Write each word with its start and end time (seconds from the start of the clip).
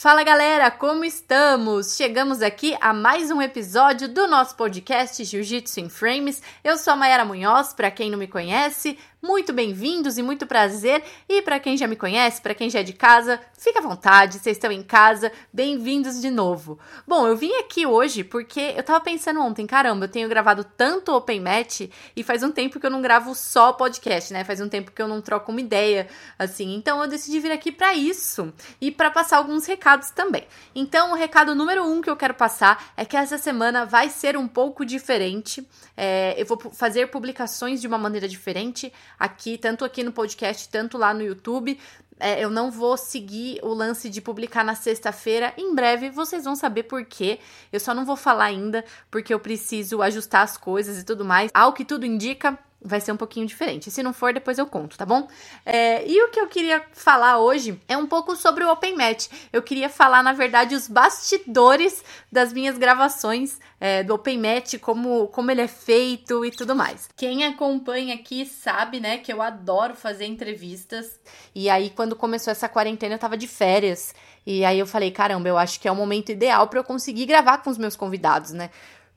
Fala 0.00 0.22
galera, 0.22 0.70
como 0.70 1.04
estamos? 1.04 1.94
Chegamos 1.94 2.40
aqui 2.40 2.74
a 2.80 2.90
mais 2.90 3.30
um 3.30 3.42
episódio 3.42 4.08
do 4.08 4.26
nosso 4.26 4.56
podcast 4.56 5.22
Jiu-Jitsu 5.22 5.78
em 5.78 5.90
Frames. 5.90 6.42
Eu 6.64 6.78
sou 6.78 6.94
a 6.94 6.96
Mayara 6.96 7.22
Munhoz, 7.22 7.74
para 7.74 7.90
quem 7.90 8.10
não 8.10 8.18
me 8.18 8.26
conhece, 8.26 8.98
muito 9.22 9.52
bem-vindos 9.52 10.16
e 10.16 10.22
muito 10.22 10.46
prazer. 10.46 11.02
E 11.28 11.42
para 11.42 11.60
quem 11.60 11.76
já 11.76 11.86
me 11.86 11.96
conhece, 11.96 12.40
para 12.40 12.54
quem 12.54 12.70
já 12.70 12.80
é 12.80 12.82
de 12.82 12.92
casa, 12.92 13.40
fica 13.56 13.78
à 13.78 13.82
vontade, 13.82 14.38
vocês 14.38 14.56
estão 14.56 14.72
em 14.72 14.82
casa, 14.82 15.30
bem-vindos 15.52 16.20
de 16.20 16.30
novo. 16.30 16.78
Bom, 17.06 17.26
eu 17.28 17.36
vim 17.36 17.52
aqui 17.56 17.86
hoje 17.86 18.24
porque 18.24 18.74
eu 18.76 18.82
tava 18.82 19.00
pensando 19.00 19.40
ontem, 19.40 19.66
caramba, 19.66 20.06
eu 20.06 20.08
tenho 20.08 20.28
gravado 20.28 20.64
tanto 20.64 21.12
Open 21.12 21.40
Match 21.40 21.82
e 22.16 22.22
faz 22.22 22.42
um 22.42 22.50
tempo 22.50 22.80
que 22.80 22.86
eu 22.86 22.90
não 22.90 23.02
gravo 23.02 23.34
só 23.34 23.72
podcast, 23.72 24.32
né? 24.32 24.42
Faz 24.42 24.60
um 24.60 24.68
tempo 24.68 24.90
que 24.90 25.02
eu 25.02 25.08
não 25.08 25.20
troco 25.20 25.52
uma 25.52 25.60
ideia, 25.60 26.08
assim. 26.38 26.74
Então 26.74 27.02
eu 27.02 27.08
decidi 27.08 27.40
vir 27.40 27.52
aqui 27.52 27.70
para 27.70 27.94
isso 27.94 28.52
e 28.80 28.90
para 28.90 29.10
passar 29.10 29.36
alguns 29.36 29.66
recados 29.66 30.10
também. 30.10 30.46
Então, 30.74 31.12
o 31.12 31.14
recado 31.14 31.54
número 31.54 31.84
um 31.84 32.00
que 32.00 32.08
eu 32.08 32.16
quero 32.16 32.34
passar 32.34 32.92
é 32.96 33.04
que 33.04 33.16
essa 33.16 33.36
semana 33.36 33.84
vai 33.84 34.08
ser 34.08 34.36
um 34.36 34.48
pouco 34.48 34.84
diferente. 34.84 35.66
É, 35.96 36.34
eu 36.40 36.46
vou 36.46 36.58
fazer 36.72 37.08
publicações 37.08 37.80
de 37.80 37.86
uma 37.86 37.98
maneira 37.98 38.26
diferente 38.26 38.92
aqui, 39.20 39.58
tanto 39.58 39.84
aqui 39.84 40.02
no 40.02 40.10
podcast, 40.10 40.66
tanto 40.70 40.96
lá 40.96 41.12
no 41.12 41.22
YouTube. 41.22 41.78
É, 42.18 42.42
eu 42.42 42.50
não 42.50 42.70
vou 42.70 42.96
seguir 42.96 43.60
o 43.62 43.72
lance 43.72 44.08
de 44.08 44.20
publicar 44.20 44.64
na 44.64 44.74
sexta-feira. 44.74 45.52
Em 45.56 45.74
breve 45.74 46.10
vocês 46.10 46.44
vão 46.44 46.56
saber 46.56 46.84
por 46.84 47.04
quê. 47.04 47.38
Eu 47.70 47.78
só 47.78 47.94
não 47.94 48.04
vou 48.04 48.16
falar 48.16 48.44
ainda, 48.44 48.84
porque 49.10 49.32
eu 49.32 49.40
preciso 49.40 50.02
ajustar 50.02 50.42
as 50.42 50.56
coisas 50.56 50.98
e 50.98 51.04
tudo 51.04 51.24
mais. 51.24 51.50
Ao 51.52 51.72
que 51.72 51.84
tudo 51.84 52.04
indica, 52.06 52.58
vai 52.82 53.00
ser 53.00 53.12
um 53.12 53.16
pouquinho 53.16 53.46
diferente. 53.46 53.90
Se 53.90 54.02
não 54.02 54.12
for, 54.12 54.32
depois 54.32 54.58
eu 54.58 54.66
conto, 54.66 54.96
tá 54.96 55.04
bom? 55.04 55.28
É, 55.66 56.06
e 56.06 56.22
o 56.22 56.30
que 56.30 56.40
eu 56.40 56.46
queria 56.46 56.82
falar 56.92 57.38
hoje 57.38 57.80
é 57.86 57.96
um 57.96 58.06
pouco 58.06 58.34
sobre 58.34 58.64
o 58.64 58.70
Open 58.70 58.96
Match. 58.96 59.28
Eu 59.52 59.62
queria 59.62 59.88
falar, 59.88 60.22
na 60.22 60.32
verdade, 60.32 60.74
os 60.74 60.88
bastidores 60.88 62.02
das 62.32 62.52
minhas 62.52 62.78
gravações 62.78 63.58
é, 63.78 64.02
do 64.02 64.14
Open 64.14 64.38
Match, 64.38 64.78
como, 64.80 65.28
como 65.28 65.50
ele 65.50 65.60
é 65.60 65.68
feito 65.68 66.44
e 66.44 66.50
tudo 66.50 66.74
mais. 66.74 67.08
Quem 67.16 67.44
acompanha 67.44 68.14
aqui 68.14 68.46
sabe, 68.46 69.00
né, 69.00 69.18
que 69.18 69.32
eu 69.32 69.42
adoro 69.42 69.94
fazer 69.94 70.24
entrevistas. 70.24 71.20
E 71.54 71.68
aí, 71.68 71.90
quando 71.90 72.16
começou 72.16 72.50
essa 72.50 72.68
quarentena, 72.68 73.14
eu 73.14 73.18
tava 73.18 73.36
de 73.36 73.46
férias. 73.46 74.14
E 74.46 74.64
aí 74.64 74.78
eu 74.78 74.86
falei, 74.86 75.10
caramba, 75.10 75.48
eu 75.48 75.58
acho 75.58 75.78
que 75.78 75.86
é 75.86 75.92
o 75.92 75.96
momento 75.96 76.32
ideal 76.32 76.66
para 76.68 76.78
eu 76.78 76.84
conseguir 76.84 77.26
gravar 77.26 77.58
com 77.58 77.68
os 77.68 77.76
meus 77.76 77.94
convidados, 77.94 78.52
né? 78.52 78.70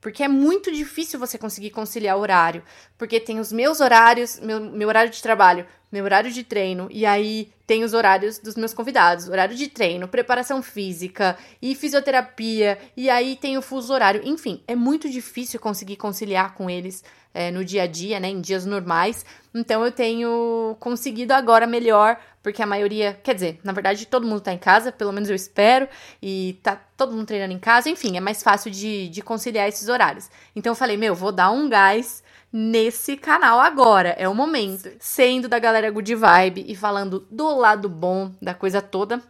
Porque 0.04 0.22
é 0.22 0.28
muito 0.28 0.70
difícil 0.70 1.18
você 1.18 1.38
conseguir 1.38 1.70
conciliar 1.70 2.18
horário. 2.18 2.62
Porque 2.98 3.22
tem 3.22 3.40
os 3.40 3.54
meus 3.54 3.80
horários, 3.80 4.38
meu, 4.42 4.60
meu 4.60 4.90
horário 4.90 5.10
de 5.10 5.22
trabalho, 5.22 5.66
meu 5.90 6.04
horário 6.04 6.30
de 6.30 6.44
treino, 6.44 6.90
e 6.92 7.06
aí 7.06 7.54
tem 7.66 7.84
os 7.84 7.94
horários 7.94 8.38
dos 8.38 8.56
meus 8.56 8.74
convidados, 8.74 9.30
horário 9.30 9.56
de 9.56 9.68
treino, 9.68 10.08
preparação 10.08 10.62
física 10.62 11.38
e 11.62 11.74
fisioterapia, 11.74 12.78
e 12.98 13.10
aí 13.10 13.38
tem 13.38 13.58
o 13.58 13.62
fuso 13.62 13.94
horário. 13.94 14.22
Enfim, 14.26 14.62
é 14.68 14.76
muito 14.76 15.10
difícil 15.10 15.60
conseguir 15.60 15.96
conciliar 15.96 16.54
com 16.54 16.70
eles 16.70 17.04
é, 17.34 17.52
no 17.52 17.66
dia 17.66 17.84
a 17.84 17.88
dia, 17.88 18.20
né, 18.20 18.30
em 18.30 18.40
dias 18.40 18.66
normais. 18.66 19.26
Então 19.54 19.84
eu 19.84 19.92
tenho 19.92 20.76
conseguido 20.80 21.34
agora 21.34 21.66
melhor, 21.66 22.20
porque 22.42 22.62
a 22.62 22.66
maioria, 22.66 23.20
quer 23.24 23.34
dizer, 23.34 23.60
na 23.64 23.72
verdade 23.72 24.06
todo 24.06 24.28
mundo 24.28 24.42
tá 24.42 24.54
em 24.54 24.58
casa, 24.58 24.92
pelo 24.92 25.12
menos 25.12 25.30
eu 25.30 25.36
espero, 25.36 25.88
e 26.22 26.60
tá 26.62 26.76
todo 26.98 27.14
mundo 27.14 27.28
treinando 27.28 27.54
em 27.54 27.60
casa, 27.60 27.90
enfim, 27.90 28.18
é 28.18 28.20
mais 28.20 28.44
fácil 28.44 28.70
de, 28.72 29.10
de 29.10 29.22
conciliar 29.22 29.68
esses 29.68 29.88
horários. 29.90 30.30
Então 30.56 30.72
eu 30.72 30.76
falei, 30.76 30.98
meu, 30.98 31.16
vou 31.16 31.32
dar 31.32 31.52
um 31.52 31.70
gás 31.70 32.24
nesse 32.52 33.18
canal 33.18 33.60
agora, 33.60 34.10
é 34.10 34.30
o 34.30 34.36
momento. 34.36 34.92
Sendo 35.00 35.48
da 35.48 35.58
galera 35.58 35.90
good 35.90 36.14
vibe 36.14 36.66
e 36.68 36.76
falando 36.76 37.26
do 37.32 37.56
lado 37.58 37.90
bom 37.90 38.32
da 38.40 38.54
coisa 38.54 38.82
toda, 38.82 39.22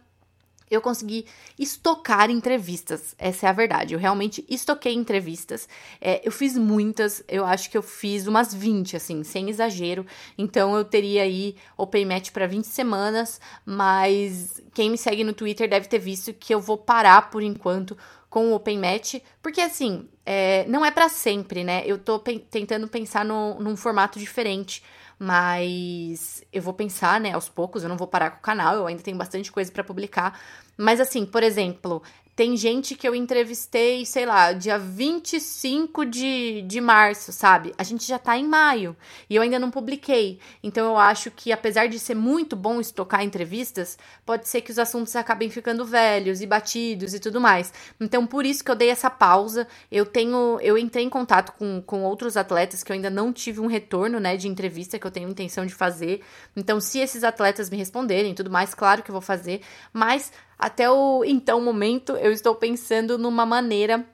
eu 0.74 0.80
consegui 0.80 1.26
estocar 1.58 2.30
entrevistas. 2.30 3.14
Essa 3.18 3.46
é 3.46 3.48
a 3.48 3.52
verdade. 3.52 3.94
Eu 3.94 4.00
realmente 4.00 4.44
estoquei 4.48 4.94
entrevistas. 4.94 5.68
É, 6.00 6.20
eu 6.26 6.32
fiz 6.32 6.56
muitas, 6.56 7.22
eu 7.28 7.44
acho 7.44 7.70
que 7.70 7.76
eu 7.76 7.82
fiz 7.82 8.26
umas 8.26 8.52
20, 8.52 8.96
assim, 8.96 9.22
sem 9.22 9.48
exagero. 9.48 10.06
Então 10.36 10.76
eu 10.76 10.84
teria 10.84 11.22
aí 11.22 11.56
Open 11.76 12.04
Match 12.06 12.30
para 12.30 12.46
20 12.46 12.64
semanas, 12.64 13.40
mas 13.64 14.62
quem 14.72 14.90
me 14.90 14.98
segue 14.98 15.24
no 15.24 15.32
Twitter 15.32 15.68
deve 15.68 15.88
ter 15.88 15.98
visto 15.98 16.34
que 16.34 16.54
eu 16.54 16.60
vou 16.60 16.76
parar 16.76 17.30
por 17.30 17.42
enquanto 17.42 17.96
com 18.34 18.50
o 18.50 18.54
Open 18.54 18.78
Match, 18.80 19.14
porque 19.40 19.60
assim, 19.60 20.08
é, 20.26 20.66
não 20.66 20.84
é 20.84 20.90
para 20.90 21.08
sempre, 21.08 21.62
né? 21.62 21.84
Eu 21.86 21.96
tô 21.96 22.18
pe 22.18 22.40
tentando 22.40 22.88
pensar 22.88 23.24
no, 23.24 23.60
num 23.60 23.76
formato 23.76 24.18
diferente 24.18 24.82
mas 25.18 26.44
eu 26.52 26.62
vou 26.62 26.74
pensar, 26.74 27.20
né, 27.20 27.32
aos 27.32 27.48
poucos, 27.48 27.82
eu 27.82 27.88
não 27.88 27.96
vou 27.96 28.06
parar 28.06 28.30
com 28.30 28.38
o 28.38 28.42
canal, 28.42 28.74
eu 28.76 28.86
ainda 28.86 29.02
tenho 29.02 29.16
bastante 29.16 29.50
coisa 29.52 29.70
para 29.70 29.84
publicar. 29.84 30.38
Mas 30.76 31.00
assim, 31.00 31.24
por 31.24 31.42
exemplo, 31.42 32.02
tem 32.36 32.56
gente 32.56 32.96
que 32.96 33.06
eu 33.06 33.14
entrevistei, 33.14 34.04
sei 34.04 34.26
lá, 34.26 34.52
dia 34.52 34.78
25 34.78 36.04
de, 36.04 36.62
de 36.62 36.80
março, 36.80 37.32
sabe? 37.32 37.72
A 37.78 37.84
gente 37.84 38.04
já 38.06 38.18
tá 38.18 38.36
em 38.36 38.46
maio 38.46 38.96
e 39.30 39.36
eu 39.36 39.42
ainda 39.42 39.58
não 39.58 39.70
publiquei. 39.70 40.40
Então 40.62 40.84
eu 40.86 40.96
acho 40.96 41.30
que, 41.30 41.52
apesar 41.52 41.86
de 41.86 41.98
ser 41.98 42.14
muito 42.14 42.56
bom 42.56 42.80
estocar 42.80 43.22
entrevistas, 43.22 43.96
pode 44.26 44.48
ser 44.48 44.62
que 44.62 44.72
os 44.72 44.78
assuntos 44.78 45.14
acabem 45.14 45.48
ficando 45.48 45.84
velhos 45.84 46.40
e 46.40 46.46
batidos 46.46 47.14
e 47.14 47.20
tudo 47.20 47.40
mais. 47.40 47.72
Então, 48.00 48.26
por 48.26 48.44
isso 48.44 48.64
que 48.64 48.70
eu 48.70 48.74
dei 48.74 48.90
essa 48.90 49.10
pausa. 49.10 49.66
Eu 49.90 50.04
tenho. 50.04 50.58
Eu 50.60 50.76
entrei 50.76 51.04
em 51.04 51.10
contato 51.10 51.52
com, 51.52 51.80
com 51.82 52.02
outros 52.02 52.36
atletas 52.36 52.82
que 52.82 52.90
eu 52.90 52.94
ainda 52.94 53.10
não 53.10 53.32
tive 53.32 53.60
um 53.60 53.66
retorno, 53.66 54.18
né, 54.18 54.36
de 54.36 54.48
entrevista 54.48 54.98
que 54.98 55.06
eu 55.06 55.10
tenho 55.10 55.28
intenção 55.28 55.64
de 55.64 55.74
fazer. 55.74 56.20
Então, 56.56 56.80
se 56.80 56.98
esses 56.98 57.22
atletas 57.22 57.70
me 57.70 57.76
responderem 57.76 58.32
e 58.32 58.34
tudo 58.34 58.50
mais, 58.50 58.74
claro 58.74 59.02
que 59.02 59.10
eu 59.10 59.14
vou 59.14 59.22
fazer. 59.22 59.60
Mas 59.92 60.32
até 60.58 60.90
o 60.90 61.24
então 61.24 61.60
momento, 61.60 62.12
eu 62.16 62.32
estou 62.32 62.54
pensando 62.54 63.18
numa 63.18 63.44
maneira 63.44 64.04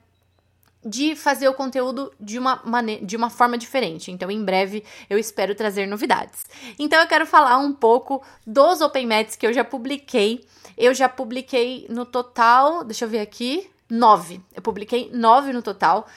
de 0.83 1.15
fazer 1.15 1.47
o 1.47 1.53
conteúdo 1.53 2.11
de 2.19 2.39
uma, 2.39 2.59
maneira, 2.65 3.05
de 3.05 3.15
uma 3.15 3.29
forma 3.29 3.57
diferente. 3.57 4.11
Então, 4.11 4.31
em 4.31 4.43
breve, 4.43 4.83
eu 5.09 5.17
espero 5.17 5.53
trazer 5.53 5.85
novidades. 5.85 6.45
Então, 6.79 6.99
eu 6.99 7.07
quero 7.07 7.25
falar 7.25 7.57
um 7.57 7.71
pouco 7.71 8.23
dos 8.45 8.81
Open 8.81 9.05
Mats 9.05 9.35
que 9.35 9.45
eu 9.45 9.53
já 9.53 9.63
publiquei. 9.63 10.43
Eu 10.75 10.93
já 10.93 11.07
publiquei 11.07 11.85
no 11.89 12.05
total, 12.05 12.83
deixa 12.83 13.05
eu 13.05 13.09
ver 13.09 13.19
aqui, 13.19 13.69
nove. 13.89 14.41
Eu 14.55 14.61
publiquei 14.61 15.11
nove 15.13 15.53
no 15.53 15.61
total. 15.61 16.07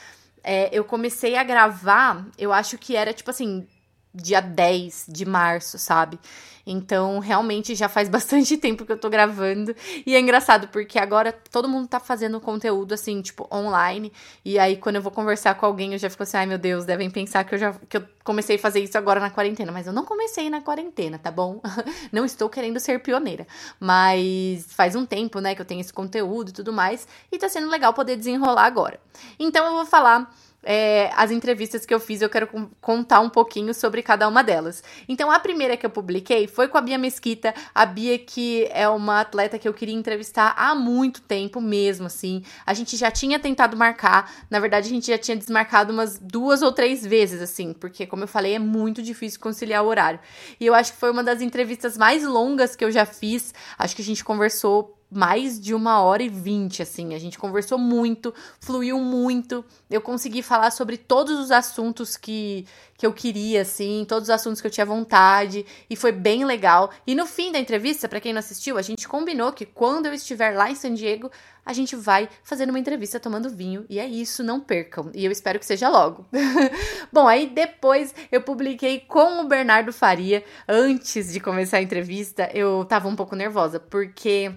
É, 0.42 0.70
eu 0.72 0.84
comecei 0.84 1.36
a 1.36 1.42
gravar, 1.42 2.26
eu 2.38 2.52
acho 2.52 2.78
que 2.78 2.96
era 2.96 3.12
tipo 3.12 3.30
assim, 3.30 3.66
dia 4.14 4.40
10 4.40 5.06
de 5.08 5.24
março, 5.24 5.78
sabe? 5.78 6.18
Então, 6.66 7.18
realmente 7.18 7.74
já 7.74 7.88
faz 7.88 8.08
bastante 8.10 8.56
tempo 8.56 8.86
que 8.86 8.92
eu 8.92 8.98
tô 8.98 9.10
gravando. 9.10 9.74
E 10.06 10.14
é 10.14 10.20
engraçado, 10.20 10.68
porque 10.68 10.98
agora 10.98 11.32
todo 11.50 11.68
mundo 11.68 11.88
tá 11.88 12.00
fazendo 12.00 12.40
conteúdo 12.40 12.94
assim, 12.94 13.20
tipo, 13.20 13.46
online. 13.52 14.12
E 14.44 14.58
aí, 14.58 14.76
quando 14.76 14.96
eu 14.96 15.02
vou 15.02 15.12
conversar 15.12 15.54
com 15.56 15.66
alguém, 15.66 15.92
eu 15.92 15.98
já 15.98 16.08
fico 16.08 16.22
assim, 16.22 16.36
ai 16.36 16.46
meu 16.46 16.58
Deus, 16.58 16.84
devem 16.84 17.10
pensar 17.10 17.44
que 17.44 17.54
eu 17.54 17.58
já 17.58 17.74
que 17.88 17.96
eu 17.96 18.04
comecei 18.22 18.56
a 18.56 18.58
fazer 18.58 18.80
isso 18.80 18.96
agora 18.96 19.20
na 19.20 19.30
quarentena. 19.30 19.70
Mas 19.72 19.86
eu 19.86 19.92
não 19.92 20.04
comecei 20.04 20.48
na 20.48 20.60
quarentena, 20.60 21.18
tá 21.18 21.30
bom? 21.30 21.60
não 22.10 22.24
estou 22.24 22.48
querendo 22.48 22.80
ser 22.80 23.00
pioneira. 23.00 23.46
Mas 23.78 24.66
faz 24.72 24.96
um 24.96 25.04
tempo, 25.04 25.40
né, 25.40 25.54
que 25.54 25.60
eu 25.60 25.66
tenho 25.66 25.80
esse 25.80 25.92
conteúdo 25.92 26.50
e 26.50 26.52
tudo 26.52 26.72
mais. 26.72 27.06
E 27.30 27.38
tá 27.38 27.48
sendo 27.48 27.68
legal 27.68 27.92
poder 27.92 28.16
desenrolar 28.16 28.64
agora. 28.64 28.98
Então, 29.38 29.66
eu 29.66 29.72
vou 29.72 29.86
falar 29.86 30.32
é, 30.64 31.10
as 31.14 31.30
entrevistas 31.30 31.84
que 31.86 31.94
eu 31.94 32.00
fiz, 32.00 32.22
eu 32.22 32.28
quero 32.28 32.48
contar 32.80 33.20
um 33.20 33.30
pouquinho 33.30 33.74
sobre 33.74 34.02
cada 34.02 34.28
uma 34.28 34.42
delas. 34.42 34.82
Então, 35.08 35.30
a 35.30 35.38
primeira 35.38 35.76
que 35.76 35.84
eu 35.84 35.90
publiquei 35.90 36.46
foi 36.46 36.68
com 36.68 36.78
a 36.78 36.80
Bia 36.80 36.98
Mesquita. 36.98 37.54
A 37.74 37.86
Bia, 37.86 38.18
que 38.18 38.68
é 38.70 38.88
uma 38.88 39.20
atleta 39.20 39.58
que 39.58 39.68
eu 39.68 39.74
queria 39.74 39.94
entrevistar 39.94 40.54
há 40.56 40.74
muito 40.74 41.20
tempo 41.22 41.60
mesmo, 41.60 42.06
assim. 42.06 42.42
A 42.66 42.74
gente 42.74 42.96
já 42.96 43.10
tinha 43.10 43.38
tentado 43.38 43.76
marcar, 43.76 44.30
na 44.50 44.60
verdade, 44.60 44.86
a 44.86 44.90
gente 44.90 45.06
já 45.06 45.18
tinha 45.18 45.36
desmarcado 45.36 45.92
umas 45.92 46.18
duas 46.18 46.62
ou 46.62 46.72
três 46.72 47.04
vezes, 47.04 47.40
assim, 47.40 47.72
porque, 47.72 48.06
como 48.06 48.24
eu 48.24 48.28
falei, 48.28 48.54
é 48.54 48.58
muito 48.58 49.02
difícil 49.02 49.40
conciliar 49.40 49.84
o 49.84 49.88
horário. 49.88 50.20
E 50.58 50.66
eu 50.66 50.74
acho 50.74 50.92
que 50.92 50.98
foi 50.98 51.10
uma 51.10 51.22
das 51.22 51.40
entrevistas 51.40 51.96
mais 51.96 52.24
longas 52.24 52.74
que 52.74 52.84
eu 52.84 52.90
já 52.90 53.04
fiz. 53.04 53.52
Acho 53.78 53.94
que 53.94 54.02
a 54.02 54.04
gente 54.04 54.24
conversou 54.24 54.93
mais 55.14 55.60
de 55.60 55.74
uma 55.74 56.02
hora 56.02 56.22
e 56.22 56.28
vinte, 56.28 56.82
assim. 56.82 57.14
A 57.14 57.18
gente 57.18 57.38
conversou 57.38 57.78
muito, 57.78 58.34
fluiu 58.60 58.98
muito. 58.98 59.64
Eu 59.90 60.00
consegui 60.00 60.42
falar 60.42 60.70
sobre 60.70 60.96
todos 60.96 61.38
os 61.38 61.50
assuntos 61.50 62.16
que, 62.16 62.66
que 62.96 63.06
eu 63.06 63.12
queria, 63.12 63.62
assim, 63.62 64.04
todos 64.08 64.24
os 64.24 64.30
assuntos 64.30 64.60
que 64.60 64.66
eu 64.66 64.70
tinha 64.70 64.86
vontade, 64.86 65.64
e 65.88 65.96
foi 65.96 66.12
bem 66.12 66.44
legal. 66.44 66.90
E 67.06 67.14
no 67.14 67.26
fim 67.26 67.52
da 67.52 67.58
entrevista, 67.58 68.08
para 68.08 68.20
quem 68.20 68.32
não 68.32 68.40
assistiu, 68.40 68.76
a 68.76 68.82
gente 68.82 69.08
combinou 69.08 69.52
que 69.52 69.64
quando 69.64 70.06
eu 70.06 70.12
estiver 70.12 70.56
lá 70.56 70.70
em 70.70 70.74
San 70.74 70.94
Diego, 70.94 71.30
a 71.64 71.72
gente 71.72 71.96
vai 71.96 72.28
fazer 72.42 72.68
uma 72.68 72.78
entrevista 72.78 73.18
tomando 73.18 73.48
vinho, 73.48 73.86
e 73.88 73.98
é 73.98 74.06
isso, 74.06 74.44
não 74.44 74.60
percam. 74.60 75.10
E 75.14 75.24
eu 75.24 75.32
espero 75.32 75.58
que 75.58 75.64
seja 75.64 75.88
logo. 75.88 76.26
Bom, 77.12 77.26
aí 77.26 77.46
depois 77.46 78.14
eu 78.30 78.42
publiquei 78.42 79.00
com 79.00 79.40
o 79.40 79.48
Bernardo 79.48 79.92
Faria. 79.92 80.44
Antes 80.68 81.32
de 81.32 81.40
começar 81.40 81.78
a 81.78 81.82
entrevista, 81.82 82.50
eu 82.52 82.84
tava 82.84 83.08
um 83.08 83.16
pouco 83.16 83.34
nervosa, 83.34 83.80
porque 83.80 84.52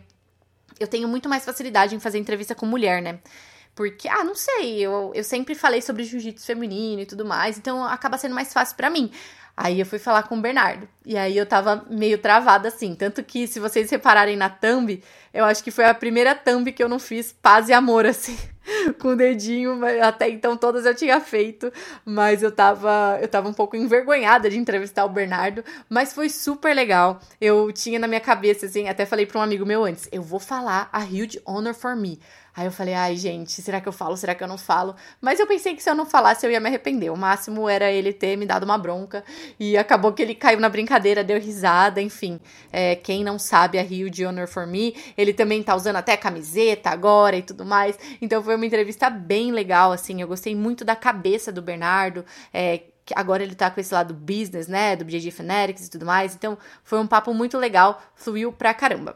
eu 0.80 0.88
tenho 0.88 1.08
muito 1.08 1.28
mais 1.28 1.44
facilidade 1.46 1.96
em 1.96 2.00
fazer 2.00 2.18
entrevista 2.18 2.56
com 2.56 2.66
mulher, 2.66 3.02
né? 3.02 3.20
porque, 3.78 4.10
ah, 4.10 4.24
não 4.24 4.34
sei, 4.34 4.80
eu, 4.80 5.12
eu 5.14 5.24
sempre 5.24 5.54
falei 5.54 5.84
sobre 5.84 6.04
jiu-jitsu 6.04 6.44
feminino 6.44 7.00
e 7.00 7.06
tudo 7.06 7.24
mais, 7.24 7.60
então 7.60 7.84
acaba 7.84 8.18
sendo 8.18 8.34
mais 8.34 8.52
fácil 8.52 8.76
para 8.76 8.90
mim. 8.90 9.12
Aí 9.56 9.80
eu 9.80 9.86
fui 9.86 10.00
falar 10.00 10.24
com 10.24 10.36
o 10.36 10.42
Bernardo. 10.42 10.90
E 11.06 11.16
aí 11.16 11.38
eu 11.38 11.46
tava 11.46 11.86
meio 11.88 12.18
travada 12.18 12.70
assim. 12.70 12.96
Tanto 12.96 13.24
que, 13.24 13.46
se 13.48 13.60
vocês 13.60 13.90
repararem 13.92 14.36
na 14.36 14.50
thumb, 14.50 15.04
eu 15.32 15.46
acho 15.46 15.64
que 15.64 15.70
foi 15.70 15.86
a 15.86 15.94
primeira 15.94 16.34
thumb 16.34 16.72
que 16.72 16.84
eu 16.84 16.90
não 16.90 16.98
fiz 16.98 17.32
paz 17.32 17.70
e 17.70 17.74
amor, 17.74 18.06
assim, 18.08 18.38
com 19.00 19.10
o 19.10 19.16
dedinho. 19.16 19.80
Até 20.04 20.30
então 20.30 20.58
todas 20.58 20.86
eu 20.86 20.96
tinha 20.96 21.20
feito. 21.20 21.72
Mas 22.06 22.44
eu 22.44 22.52
tava, 22.52 23.18
eu 23.22 23.28
tava 23.28 23.50
um 23.50 23.54
pouco 23.54 23.76
envergonhada 23.76 24.50
de 24.50 24.58
entrevistar 24.58 25.06
o 25.06 25.10
Bernardo. 25.10 25.64
Mas 25.90 26.14
foi 26.14 26.30
super 26.30 26.76
legal. 26.76 27.20
Eu 27.40 27.72
tinha 27.72 28.00
na 28.00 28.08
minha 28.08 28.22
cabeça, 28.22 28.66
assim, 28.66 28.88
até 28.88 29.06
falei 29.06 29.26
pra 29.26 29.40
um 29.40 29.44
amigo 29.44 29.66
meu 29.66 29.84
antes: 29.84 30.08
eu 30.12 30.22
vou 30.22 30.40
falar 30.40 30.90
a 30.92 31.04
Huge 31.04 31.40
Honor 31.46 31.74
for 31.74 31.96
Me. 31.96 32.20
Aí 32.58 32.66
eu 32.66 32.72
falei, 32.72 32.96
ai, 32.96 33.16
gente, 33.16 33.62
será 33.62 33.80
que 33.80 33.88
eu 33.88 33.94
falo? 33.94 34.18
Será 34.18 34.34
que 34.34 34.44
eu 34.44 34.48
não 34.48 34.58
falo? 34.58 34.96
Mas 35.22 35.40
eu 35.40 35.46
pensei 35.46 35.76
que 35.76 35.84
se 35.84 35.92
eu 35.92 35.94
não 35.94 36.08
falasse, 36.08 36.44
eu 36.44 36.52
ia 36.52 36.60
me 36.60 36.68
arrepender. 36.68 37.12
O 37.12 37.16
máximo 37.16 37.70
era 37.70 37.92
ele 37.92 38.12
ter 38.12 38.36
me 38.36 38.48
dado 38.48 38.64
uma 38.64 38.80
bronca. 38.80 39.24
E 39.60 39.78
acabou 39.78 40.12
que 40.12 40.24
ele 40.24 40.34
caiu 40.34 40.60
na 40.60 40.68
brincadeira, 40.68 41.24
deu 41.24 41.40
risada, 41.40 42.02
enfim. 42.02 42.40
É, 42.72 42.96
quem 42.96 43.24
não 43.24 43.38
sabe 43.38 43.78
a 43.78 43.84
Rio 43.84 44.10
de 44.10 44.26
Honor 44.26 44.48
for 44.48 44.66
Me, 44.66 44.96
ele 45.16 45.34
também 45.34 45.62
tá 45.62 45.76
usando 45.76 45.98
até 45.98 46.18
camiseta 46.18 46.90
agora 46.90 47.38
e 47.38 47.44
tudo 47.44 47.64
mais. 47.64 47.96
Então 48.20 48.42
foi 48.42 48.56
uma 48.56 48.66
entrevista 48.66 49.08
bem 49.08 49.52
legal, 49.52 49.92
assim. 49.92 50.20
Eu 50.20 50.28
gostei 50.28 50.56
muito 50.56 50.84
da 50.84 50.96
cabeça 50.96 51.52
do 51.52 51.62
Bernardo. 51.62 52.26
É, 52.52 52.82
agora 53.16 53.44
ele 53.44 53.54
tá 53.54 53.70
com 53.70 53.80
esse 53.80 53.94
lado 53.94 54.16
business, 54.16 54.68
né, 54.68 54.96
do 54.96 55.06
BJJ 55.06 55.30
Fanatics 55.30 55.86
e 55.86 55.92
tudo 55.92 56.08
mais. 56.08 56.34
Então, 56.34 56.58
foi 56.84 57.00
um 57.00 57.06
papo 57.06 57.36
muito 57.36 57.56
legal, 57.58 58.02
fluiu 58.16 58.52
pra 58.52 58.74
caramba. 58.74 59.16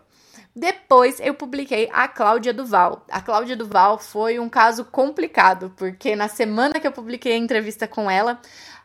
Depois 0.55 1.19
eu 1.21 1.33
publiquei 1.33 1.89
a 1.93 2.07
Cláudia 2.07 2.53
Duval. 2.53 3.05
A 3.09 3.21
Cláudia 3.21 3.55
Duval 3.55 3.97
foi 3.97 4.37
um 4.37 4.49
caso 4.49 4.83
complicado, 4.83 5.73
porque 5.77 6.15
na 6.15 6.27
semana 6.27 6.79
que 6.79 6.85
eu 6.85 6.91
publiquei 6.91 7.33
a 7.33 7.37
entrevista 7.37 7.87
com 7.87 8.11
ela, 8.11 8.39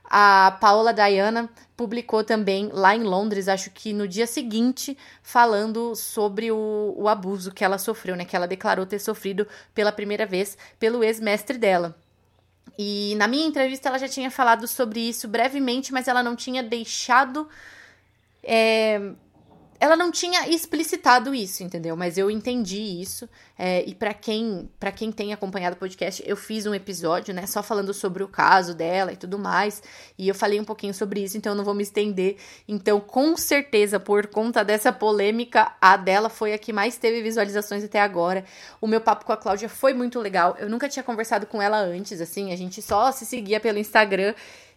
a 0.04 0.56
Paola 0.60 0.94
Diana 0.94 1.50
publicou 1.76 2.22
também 2.22 2.70
lá 2.72 2.94
em 2.94 3.02
Londres, 3.02 3.48
acho 3.48 3.70
que 3.70 3.92
no 3.92 4.06
dia 4.06 4.26
seguinte, 4.26 4.96
falando 5.22 5.96
sobre 5.96 6.52
o, 6.52 6.94
o 6.96 7.08
abuso 7.08 7.52
que 7.52 7.64
ela 7.64 7.78
sofreu, 7.78 8.14
né? 8.14 8.24
Que 8.24 8.36
ela 8.36 8.46
declarou 8.46 8.86
ter 8.86 9.00
sofrido 9.00 9.46
pela 9.74 9.90
primeira 9.90 10.24
vez 10.24 10.56
pelo 10.78 11.02
ex-mestre 11.02 11.58
dela. 11.58 11.96
E 12.78 13.14
na 13.16 13.26
minha 13.26 13.46
entrevista 13.46 13.88
ela 13.88 13.98
já 13.98 14.08
tinha 14.08 14.30
falado 14.30 14.68
sobre 14.68 15.00
isso 15.00 15.26
brevemente, 15.26 15.92
mas 15.92 16.06
ela 16.06 16.22
não 16.22 16.36
tinha 16.36 16.62
deixado 16.62 17.48
é, 18.42 19.12
ela 19.78 19.96
não 19.96 20.10
tinha 20.10 20.48
explicitado 20.48 21.34
isso, 21.34 21.62
entendeu? 21.62 21.96
Mas 21.96 22.16
eu 22.18 22.30
entendi 22.30 22.80
isso. 22.80 23.28
É, 23.58 23.82
e 23.86 23.94
para 23.94 24.12
quem 24.12 24.70
para 24.78 24.92
quem 24.92 25.10
tem 25.10 25.32
acompanhado 25.32 25.76
o 25.76 25.78
podcast, 25.78 26.22
eu 26.26 26.36
fiz 26.36 26.66
um 26.66 26.74
episódio, 26.74 27.32
né, 27.32 27.46
só 27.46 27.62
falando 27.62 27.94
sobre 27.94 28.22
o 28.22 28.28
caso 28.28 28.74
dela 28.74 29.12
e 29.12 29.16
tudo 29.16 29.38
mais. 29.38 29.82
E 30.18 30.28
eu 30.28 30.34
falei 30.34 30.60
um 30.60 30.64
pouquinho 30.64 30.92
sobre 30.92 31.22
isso, 31.22 31.36
então 31.36 31.52
eu 31.52 31.56
não 31.56 31.64
vou 31.64 31.74
me 31.74 31.82
estender. 31.82 32.36
Então, 32.68 33.00
com 33.00 33.36
certeza, 33.36 33.98
por 33.98 34.26
conta 34.26 34.64
dessa 34.64 34.92
polêmica, 34.92 35.72
a 35.80 35.96
dela 35.96 36.28
foi 36.28 36.52
a 36.52 36.58
que 36.58 36.72
mais 36.72 36.96
teve 36.96 37.22
visualizações 37.22 37.84
até 37.84 38.00
agora. 38.00 38.44
O 38.80 38.86
meu 38.86 39.00
papo 39.00 39.24
com 39.24 39.32
a 39.32 39.36
Cláudia 39.36 39.68
foi 39.68 39.94
muito 39.94 40.20
legal. 40.20 40.56
Eu 40.58 40.68
nunca 40.68 40.88
tinha 40.88 41.02
conversado 41.02 41.46
com 41.46 41.60
ela 41.60 41.78
antes, 41.78 42.20
assim, 42.20 42.52
a 42.52 42.56
gente 42.56 42.82
só 42.82 43.10
se 43.12 43.24
seguia 43.24 43.60
pelo 43.60 43.78
Instagram. 43.78 44.34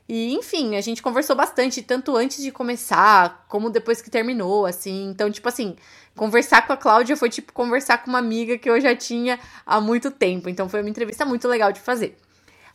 E, 0.09 0.33
enfim, 0.33 0.75
a 0.75 0.81
gente 0.81 1.03
conversou 1.03 1.35
bastante, 1.35 1.83
tanto 1.83 2.17
antes 2.17 2.41
de 2.41 2.51
começar, 2.51 3.45
como 3.47 3.69
depois 3.69 4.01
que 4.01 4.09
terminou, 4.09 4.65
assim. 4.65 5.07
Então, 5.07 5.29
tipo 5.29 5.47
assim, 5.47 5.75
conversar 6.15 6.65
com 6.65 6.73
a 6.73 6.77
Cláudia 6.77 7.15
foi 7.15 7.29
tipo 7.29 7.53
conversar 7.53 7.99
com 7.99 8.09
uma 8.09 8.17
amiga 8.17 8.57
que 8.57 8.67
eu 8.67 8.81
já 8.81 8.95
tinha 8.95 9.39
há 9.63 9.79
muito 9.79 10.09
tempo. 10.09 10.49
Então, 10.49 10.67
foi 10.67 10.81
uma 10.81 10.89
entrevista 10.89 11.23
muito 11.25 11.47
legal 11.47 11.71
de 11.71 11.79
fazer. 11.79 12.17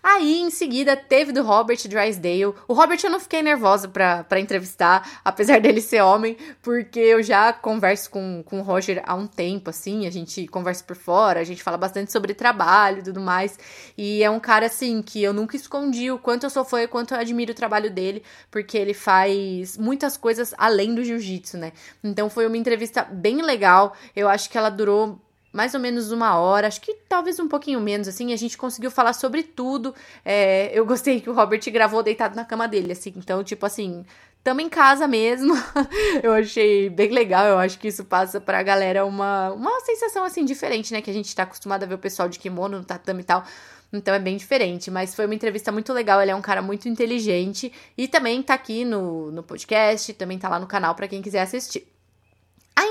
Aí, 0.07 0.43
em 0.43 0.51
seguida, 0.51 0.95
teve 0.95 1.33
do 1.33 1.43
Robert 1.43 1.79
Drysdale. 1.89 2.55
O 2.69 2.75
Robert 2.75 2.99
eu 3.03 3.09
não 3.09 3.19
fiquei 3.19 3.41
nervosa 3.43 3.89
pra 3.89 4.39
entrevistar, 4.39 5.23
apesar 5.25 5.59
dele 5.65 5.81
ser 5.81 6.03
homem, 6.03 6.37
porque 6.61 7.01
eu 7.01 7.23
já 7.23 7.55
converso 7.55 8.11
com, 8.11 8.43
com 8.45 8.61
o 8.61 8.63
Roger 8.63 9.03
há 9.07 9.15
um 9.15 9.27
tempo, 9.27 9.71
assim, 9.71 10.07
a 10.07 10.11
gente 10.11 10.47
conversa 10.49 10.85
por 10.85 10.95
fora, 10.95 11.41
a 11.41 11.45
gente 11.45 11.63
fala 11.63 11.79
bastante 11.79 12.13
sobre 12.13 12.35
trabalho 12.35 12.99
e 12.99 13.03
tudo 13.03 13.19
mais. 13.19 13.59
E 13.97 14.23
é 14.23 14.29
um 14.29 14.39
cara, 14.39 14.67
assim, 14.67 15.01
que 15.01 15.23
eu 15.23 15.33
nunca 15.33 15.57
escondi 15.57 16.11
o 16.11 16.19
quanto 16.19 16.45
eu 16.45 16.51
sou 16.51 16.67
fã 16.67 16.83
e 16.83 16.87
quanto 16.87 17.15
eu 17.15 17.19
admiro 17.19 17.53
o 17.53 17.55
trabalho 17.55 17.91
dele, 17.91 18.23
porque 18.51 18.77
ele 18.77 18.93
faz 18.93 19.79
muitas 19.79 20.19
coisas 20.19 20.55
além 20.59 20.95
do 20.95 21.03
jiu-jitsu, 21.03 21.57
né? 21.57 21.73
Então 22.03 22.29
foi 22.29 22.47
uma 22.47 22.59
entrevista 22.59 23.05
bem 23.05 23.41
legal. 23.41 23.97
Eu 24.15 24.29
acho 24.29 24.51
que 24.51 24.59
ela 24.59 24.69
durou 24.69 25.19
mais 25.55 25.73
ou 25.73 25.79
menos 25.79 26.11
uma 26.11 26.37
hora, 26.37 26.67
acho 26.67 26.81
que 26.81 26.95
talvez 27.09 27.39
um 27.39 27.47
pouquinho 27.47 27.81
menos, 27.81 28.09
assim, 28.09 28.33
a 28.33 28.37
gente 28.37 28.59
conseguiu 28.59 28.91
falar 28.91 29.13
sobre 29.13 29.45
tudo. 29.45 29.95
É, 30.25 30.77
eu 30.77 30.85
gostei 30.85 31.21
que 31.21 31.31
o 31.31 31.33
Robert 31.33 31.63
gravou 31.71 32.03
deitado 32.03 32.35
na 32.35 32.45
cama 32.45 32.67
dele, 32.67 32.91
assim, 32.91 33.15
então, 33.17 33.45
tipo 33.45 33.65
assim, 33.65 34.05
tamo 34.43 34.61
em 34.61 34.69
casa 34.69 35.07
mesmo. 35.07 35.55
eu 36.25 36.33
achei 36.33 36.91
bem 36.91 37.11
legal, 37.11 37.47
eu 37.47 37.59
acho 37.59 37.79
que 37.79 37.87
isso 37.87 38.05
passa 38.05 38.41
pra 38.41 38.65
galera 38.65 39.07
uma, 39.07 39.53
uma 39.53 39.81
sensação, 39.83 40.25
assim, 40.25 40.45
diferente, 40.45 40.93
né, 40.93 41.01
que 41.01 41.11
a 41.11 41.15
gente 41.15 41.33
tá 41.33 41.45
acostumado 41.45 41.85
a 41.85 41.87
ver 41.87 41.95
o 41.95 41.99
pessoal 41.99 42.29
de 42.29 42.41
kimono 42.41 42.79
no 42.79 42.85
tatame 42.85 43.21
e 43.21 43.25
tal. 43.25 43.45
Então 43.93 44.13
é 44.13 44.19
bem 44.19 44.37
diferente, 44.37 44.91
mas 44.91 45.15
foi 45.15 45.25
uma 45.25 45.37
entrevista 45.37 45.71
muito 45.71 45.93
legal. 45.93 46.21
Ele 46.21 46.33
é 46.33 46.35
um 46.35 46.43
cara 46.43 46.61
muito 46.61 46.89
inteligente 46.89 47.73
e 47.97 48.09
também 48.09 48.43
tá 48.43 48.55
aqui 48.55 48.85
no, 48.85 49.31
no 49.31 49.43
podcast, 49.45 50.13
também 50.15 50.37
tá 50.37 50.49
lá 50.49 50.59
no 50.59 50.67
canal 50.67 50.97
para 50.97 51.07
quem 51.07 51.23
quiser 51.23 51.43
assistir. 51.43 51.94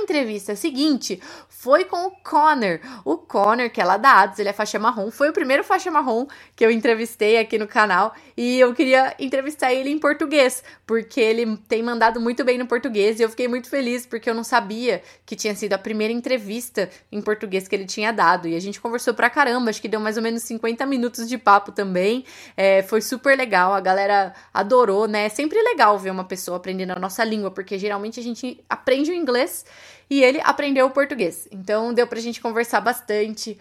Entrevista 0.04 0.54
seguinte 0.56 1.22
foi 1.48 1.86
com 1.86 2.08
o 2.08 2.12
Connor. 2.12 2.80
O 3.06 3.18
Connor, 3.18 3.70
que 3.70 3.80
é 3.80 3.86
lá 3.86 3.96
da 3.96 4.12
Ados, 4.12 4.38
ele 4.38 4.50
é 4.50 4.54
faixa 4.54 4.78
marrom, 4.78 5.10
foi 5.10 5.30
o 5.30 5.34
primeiro 5.34 5.64
faixa 5.64 5.90
marrom 5.90 6.28
que 6.58 6.66
eu 6.66 6.70
entrevistei 6.70 7.38
aqui 7.38 7.58
no 7.58 7.66
canal 7.66 8.14
e 8.36 8.60
eu 8.60 8.74
queria 8.74 9.16
entrevistar 9.18 9.74
ele 9.74 9.90
em 9.90 9.98
português, 9.98 10.62
porque 10.86 11.22
ele 11.22 11.56
tem 11.70 11.82
mandado 11.82 12.20
muito 12.20 12.44
bem 12.44 12.58
no 12.58 12.68
português 12.68 13.18
e 13.18 13.24
eu 13.24 13.30
fiquei 13.30 13.48
muito 13.48 13.70
feliz 13.70 14.06
porque 14.06 14.30
eu 14.30 14.34
não 14.34 14.44
sabia 14.44 15.02
que 15.26 15.38
tinha 15.38 15.56
sido 15.56 15.72
a 15.72 15.78
primeira 15.78 16.14
entrevista 16.14 16.90
em 17.10 17.22
português 17.22 17.66
que 17.66 17.74
ele 17.74 17.86
tinha 17.86 18.12
dado 18.12 18.48
e 18.48 18.56
a 18.56 18.60
gente 18.60 18.82
conversou 18.82 19.14
pra 19.14 19.30
caramba, 19.30 19.70
acho 19.70 19.82
que 19.82 19.88
deu 19.88 20.02
mais 20.02 20.18
ou 20.18 20.24
menos 20.24 20.44
50 20.44 20.86
minutos 20.86 21.30
de 21.30 21.38
papo 21.38 21.72
também. 21.72 22.26
É, 22.58 22.84
foi 22.84 23.00
super 23.02 23.38
legal, 23.38 23.74
a 23.74 23.80
galera 23.80 24.34
adorou, 24.54 25.08
né? 25.08 25.28
É 25.28 25.30
sempre 25.30 25.62
legal 25.62 25.98
ver 25.98 26.12
uma 26.12 26.26
pessoa 26.26 26.58
aprendendo 26.58 26.92
a 26.92 27.00
nossa 27.00 27.24
língua, 27.24 27.50
porque 27.52 27.80
geralmente 27.80 28.20
a 28.20 28.24
gente 28.24 28.62
aprende 28.70 29.12
o 29.12 29.14
inglês 29.14 29.64
e 30.10 30.24
ele 30.24 30.40
aprendeu 30.44 30.86
o 30.86 30.92
português. 30.92 31.48
Então 31.52 31.94
deu 31.94 32.08
pra 32.08 32.20
gente 32.20 32.42
conversar 32.42 32.82
bastante. 32.82 33.58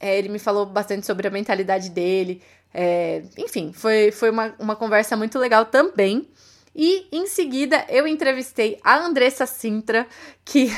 É, 0.00 0.18
ele 0.18 0.28
me 0.28 0.38
falou 0.38 0.66
bastante 0.66 1.06
sobre 1.06 1.26
a 1.26 1.30
mentalidade 1.30 1.90
dele. 1.90 2.42
É, 2.72 3.22
enfim, 3.36 3.72
foi, 3.72 4.10
foi 4.10 4.30
uma, 4.30 4.54
uma 4.58 4.76
conversa 4.76 5.16
muito 5.16 5.38
legal 5.38 5.64
também. 5.66 6.28
E 6.74 7.08
em 7.10 7.26
seguida 7.26 7.84
eu 7.88 8.06
entrevistei 8.06 8.78
a 8.84 8.98
Andressa 8.98 9.46
Sintra, 9.46 10.06
que 10.44 10.70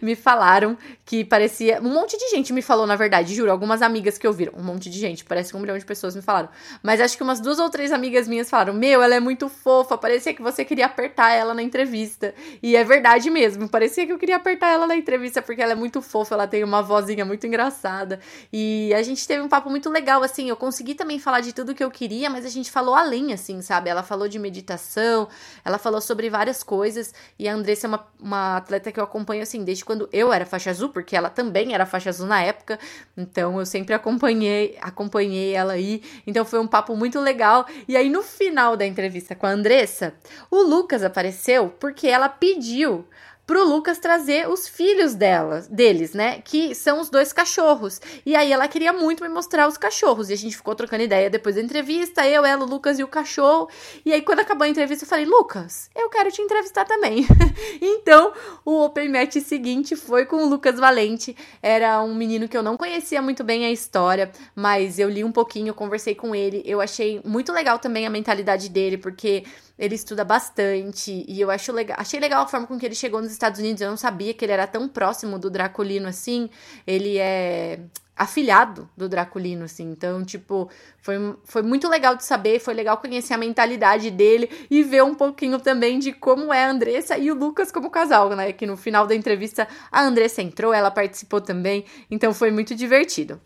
me 0.00 0.14
falaram 0.14 0.76
que 1.04 1.24
parecia. 1.24 1.80
Um 1.80 1.92
monte 1.92 2.16
de 2.16 2.28
gente 2.28 2.52
me 2.52 2.62
falou, 2.62 2.86
na 2.86 2.96
verdade, 2.96 3.34
juro. 3.34 3.50
Algumas 3.50 3.82
amigas 3.82 4.18
que 4.18 4.26
ouviram. 4.26 4.52
Um 4.56 4.62
monte 4.62 4.88
de 4.88 4.98
gente, 4.98 5.24
parece 5.24 5.50
que 5.50 5.56
um 5.56 5.60
milhão 5.60 5.76
de 5.76 5.84
pessoas 5.84 6.14
me 6.14 6.22
falaram. 6.22 6.48
Mas 6.82 7.00
acho 7.00 7.16
que 7.16 7.22
umas 7.22 7.40
duas 7.40 7.58
ou 7.58 7.68
três 7.70 7.92
amigas 7.92 8.28
minhas 8.28 8.48
falaram: 8.48 8.74
Meu, 8.74 9.02
ela 9.02 9.14
é 9.14 9.20
muito 9.20 9.48
fofa. 9.48 9.98
Parecia 9.98 10.34
que 10.34 10.42
você 10.42 10.64
queria 10.64 10.86
apertar 10.86 11.32
ela 11.32 11.54
na 11.54 11.62
entrevista. 11.62 12.34
E 12.62 12.76
é 12.76 12.84
verdade 12.84 13.30
mesmo. 13.30 13.68
Parecia 13.68 14.06
que 14.06 14.12
eu 14.12 14.18
queria 14.18 14.36
apertar 14.36 14.68
ela 14.68 14.86
na 14.86 14.96
entrevista 14.96 15.42
porque 15.42 15.62
ela 15.62 15.72
é 15.72 15.76
muito 15.76 16.00
fofa. 16.00 16.34
Ela 16.34 16.46
tem 16.46 16.62
uma 16.62 16.82
vozinha 16.82 17.24
muito 17.24 17.46
engraçada. 17.46 18.20
E 18.52 18.92
a 18.94 19.02
gente 19.02 19.26
teve 19.26 19.42
um 19.42 19.48
papo 19.48 19.70
muito 19.70 19.90
legal, 19.90 20.22
assim. 20.22 20.48
Eu 20.48 20.56
consegui 20.56 20.94
também 20.94 21.18
falar 21.18 21.40
de 21.40 21.52
tudo 21.52 21.74
que 21.74 21.82
eu 21.82 21.90
queria, 21.90 22.30
mas 22.30 22.44
a 22.44 22.50
gente 22.50 22.70
falou 22.70 22.94
além, 22.94 23.32
assim, 23.32 23.60
sabe? 23.62 23.90
Ela 23.90 24.02
falou 24.02 24.28
de 24.28 24.38
meditação, 24.38 25.28
ela 25.64 25.78
falou 25.78 26.00
sobre 26.00 26.28
várias 26.30 26.62
coisas. 26.62 27.14
E 27.38 27.48
a 27.48 27.54
Andressa 27.54 27.86
é 27.86 27.88
uma, 27.88 28.06
uma 28.20 28.56
atleta 28.56 28.92
que 28.92 29.00
eu 29.00 29.04
acompanho, 29.04 29.42
assim 29.42 29.55
assim, 29.56 29.64
desde 29.64 29.84
quando 29.84 30.08
eu 30.12 30.32
era 30.32 30.44
faixa 30.44 30.70
azul, 30.70 30.90
porque 30.90 31.16
ela 31.16 31.30
também 31.30 31.74
era 31.74 31.86
faixa 31.86 32.10
azul 32.10 32.26
na 32.26 32.42
época, 32.42 32.78
então 33.16 33.58
eu 33.58 33.66
sempre 33.66 33.94
acompanhei, 33.94 34.76
acompanhei 34.80 35.54
ela 35.54 35.72
aí, 35.72 36.02
então 36.26 36.44
foi 36.44 36.60
um 36.60 36.66
papo 36.66 36.94
muito 36.94 37.18
legal. 37.20 37.66
E 37.88 37.96
aí 37.96 38.10
no 38.10 38.22
final 38.22 38.76
da 38.76 38.86
entrevista 38.86 39.34
com 39.34 39.46
a 39.46 39.50
Andressa, 39.50 40.14
o 40.50 40.62
Lucas 40.62 41.02
apareceu 41.02 41.68
porque 41.80 42.06
ela 42.06 42.28
pediu 42.28 43.06
pro 43.46 43.64
Lucas 43.64 43.98
trazer 43.98 44.48
os 44.48 44.66
filhos 44.68 45.14
dela, 45.14 45.64
deles, 45.70 46.12
né? 46.12 46.40
Que 46.44 46.74
são 46.74 47.00
os 47.00 47.08
dois 47.08 47.32
cachorros. 47.32 48.00
E 48.24 48.34
aí 48.34 48.50
ela 48.52 48.66
queria 48.66 48.92
muito 48.92 49.22
me 49.22 49.28
mostrar 49.28 49.68
os 49.68 49.78
cachorros. 49.78 50.28
E 50.28 50.32
a 50.32 50.36
gente 50.36 50.56
ficou 50.56 50.74
trocando 50.74 51.04
ideia 51.04 51.30
depois 51.30 51.54
da 51.54 51.60
entrevista, 51.60 52.26
eu, 52.26 52.44
ela, 52.44 52.64
o 52.64 52.68
Lucas 52.68 52.98
e 52.98 53.04
o 53.04 53.08
cachorro. 53.08 53.68
E 54.04 54.12
aí, 54.12 54.20
quando 54.22 54.40
acabou 54.40 54.64
a 54.64 54.68
entrevista, 54.68 55.04
eu 55.04 55.08
falei, 55.08 55.24
Lucas, 55.24 55.88
eu 55.94 56.10
quero 56.10 56.30
te 56.32 56.42
entrevistar 56.42 56.84
também. 56.84 57.24
então, 57.80 58.32
o 58.64 58.84
Open 58.84 59.08
Match 59.08 59.36
seguinte 59.36 59.94
foi 59.94 60.26
com 60.26 60.44
o 60.44 60.48
Lucas 60.48 60.78
Valente. 60.78 61.36
Era 61.62 62.02
um 62.02 62.14
menino 62.14 62.48
que 62.48 62.56
eu 62.56 62.62
não 62.62 62.76
conhecia 62.76 63.22
muito 63.22 63.44
bem 63.44 63.64
a 63.64 63.70
história, 63.70 64.32
mas 64.54 64.98
eu 64.98 65.08
li 65.08 65.22
um 65.22 65.32
pouquinho, 65.32 65.72
conversei 65.72 66.16
com 66.16 66.34
ele. 66.34 66.62
Eu 66.66 66.80
achei 66.80 67.20
muito 67.24 67.52
legal 67.52 67.78
também 67.78 68.06
a 68.06 68.10
mentalidade 68.10 68.68
dele, 68.68 68.98
porque 68.98 69.44
ele 69.78 69.94
estuda 69.94 70.24
bastante 70.24 71.24
e 71.28 71.40
eu 71.40 71.50
acho 71.50 71.72
legal, 71.72 71.96
achei 72.00 72.18
legal 72.18 72.42
a 72.42 72.46
forma 72.46 72.66
com 72.66 72.78
que 72.78 72.86
ele 72.86 72.94
chegou 72.94 73.20
nos 73.20 73.32
Estados 73.32 73.60
Unidos. 73.60 73.82
Eu 73.82 73.90
não 73.90 73.96
sabia 73.96 74.32
que 74.32 74.44
ele 74.44 74.52
era 74.52 74.66
tão 74.66 74.88
próximo 74.88 75.38
do 75.38 75.50
Draculino 75.50 76.08
assim. 76.08 76.48
Ele 76.86 77.18
é 77.18 77.80
afilhado 78.16 78.88
do 78.96 79.08
Draculino, 79.08 79.64
assim. 79.64 79.90
Então, 79.90 80.24
tipo, 80.24 80.70
foi, 81.02 81.16
foi 81.44 81.62
muito 81.62 81.86
legal 81.86 82.16
de 82.16 82.24
saber, 82.24 82.58
foi 82.58 82.72
legal 82.72 82.96
conhecer 82.96 83.34
a 83.34 83.38
mentalidade 83.38 84.10
dele 84.10 84.48
e 84.70 84.82
ver 84.82 85.04
um 85.04 85.14
pouquinho 85.14 85.60
também 85.60 85.98
de 85.98 86.12
como 86.12 86.52
é 86.52 86.64
a 86.64 86.70
Andressa 86.70 87.18
e 87.18 87.30
o 87.30 87.34
Lucas 87.34 87.70
como 87.70 87.90
casal, 87.90 88.30
né? 88.30 88.52
Que 88.52 88.64
no 88.66 88.76
final 88.76 89.06
da 89.06 89.14
entrevista 89.14 89.68
a 89.92 90.02
Andressa 90.02 90.40
entrou, 90.40 90.72
ela 90.72 90.90
participou 90.90 91.42
também, 91.42 91.84
então 92.10 92.32
foi 92.32 92.50
muito 92.50 92.74
divertido. 92.74 93.38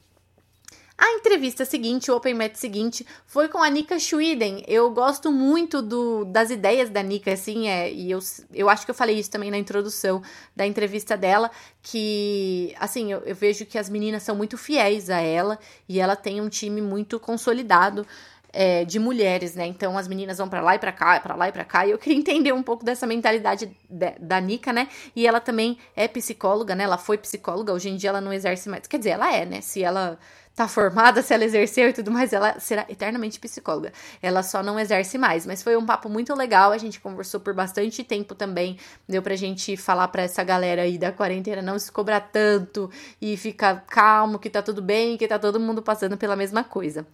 A 1.01 1.13
entrevista 1.13 1.65
seguinte, 1.65 2.11
o 2.11 2.17
Open 2.17 2.35
Match 2.35 2.57
seguinte, 2.57 3.07
foi 3.25 3.49
com 3.49 3.63
a 3.63 3.71
Nika 3.71 3.99
Schwiden. 3.99 4.63
Eu 4.69 4.91
gosto 4.91 5.33
muito 5.33 5.81
do, 5.81 6.27
das 6.27 6.51
ideias 6.51 6.91
da 6.91 7.03
Nika, 7.03 7.33
assim, 7.33 7.69
é, 7.69 7.91
e 7.91 8.11
eu, 8.11 8.19
eu 8.53 8.69
acho 8.69 8.85
que 8.85 8.91
eu 8.91 8.95
falei 8.95 9.19
isso 9.19 9.31
também 9.31 9.51
na 9.51 9.57
introdução 9.57 10.23
da 10.55 10.67
entrevista 10.67 11.17
dela, 11.17 11.51
que, 11.83 12.75
assim, 12.79 13.11
eu, 13.13 13.21
eu 13.21 13.35
vejo 13.35 13.65
que 13.65 13.79
as 13.79 13.89
meninas 13.89 14.23
são 14.23 14.37
muito 14.37 14.59
fiéis 14.59 15.09
a 15.09 15.21
ela 15.21 15.59
e 15.89 15.99
ela 15.99 16.15
tem 16.15 16.39
um 16.39 16.51
time 16.51 16.83
muito 16.83 17.19
consolidado. 17.19 18.07
É, 18.53 18.85
de 18.85 18.99
mulheres, 18.99 19.55
né? 19.55 19.65
Então 19.65 19.97
as 19.97 20.09
meninas 20.09 20.39
vão 20.39 20.49
para 20.49 20.61
lá 20.61 20.75
e 20.75 20.79
para 20.81 20.91
cá, 20.91 21.21
para 21.21 21.37
lá 21.37 21.49
e 21.49 21.53
para 21.53 21.65
cá. 21.65 21.87
E 21.87 21.93
eu 21.93 21.99
queria 21.99 22.19
entender 22.19 22.53
um 22.53 22.65
pouco 22.65 22.85
dessa 22.85 23.07
mentalidade 23.07 23.71
de, 23.89 24.11
da 24.19 24.41
Nika, 24.41 24.73
né? 24.73 24.89
E 25.15 25.25
ela 25.25 25.39
também 25.39 25.79
é 25.95 26.09
psicóloga, 26.09 26.75
né? 26.75 26.83
Ela 26.83 26.99
foi 26.99 27.17
psicóloga, 27.17 27.73
hoje 27.73 27.91
em 27.91 27.97
dia 27.97 28.11
ela 28.11 28.21
não 28.21 28.33
exerce 28.33 28.69
mais. 28.69 28.89
Quer 28.89 28.99
dizer, 28.99 29.11
ela 29.11 29.33
é, 29.33 29.47
né? 29.47 29.61
Se 29.61 29.85
ela 29.85 30.19
tá 30.55 30.69
formada, 30.69 31.23
se 31.23 31.33
ela 31.33 31.45
exerceu 31.45 31.89
e 31.89 31.93
tudo 31.93 32.11
mais, 32.11 32.33
ela 32.33 32.59
será 32.61 32.85
eternamente 32.89 33.39
psicóloga. 33.39 33.93
Ela 34.21 34.43
só 34.43 34.63
não 34.63 34.79
exerce 34.79 35.17
mais. 35.17 35.47
Mas 35.47 35.63
foi 35.63 35.77
um 35.77 35.87
papo 35.87 36.09
muito 36.09 36.35
legal, 36.35 36.73
a 36.73 36.79
gente 36.79 37.01
conversou 37.01 37.41
por 37.41 37.55
bastante 37.55 38.05
tempo 38.05 38.35
também. 38.35 38.77
Deu 39.09 39.23
pra 39.23 39.37
gente 39.37 39.77
falar 39.77 40.09
pra 40.09 40.23
essa 40.23 40.43
galera 40.45 40.83
aí 40.83 40.99
da 40.99 41.13
quarentena 41.13 41.63
não 41.63 41.79
se 41.79 41.91
cobrar 41.91 42.21
tanto 42.21 42.91
e 43.21 43.37
ficar 43.37 43.87
calmo, 43.87 44.39
que 44.39 44.51
tá 44.51 44.61
tudo 44.63 44.83
bem, 44.83 45.17
que 45.17 45.27
tá 45.27 45.39
todo 45.39 45.59
mundo 45.59 45.83
passando 45.83 46.17
pela 46.17 46.37
mesma 46.37 46.63
coisa. 46.63 47.07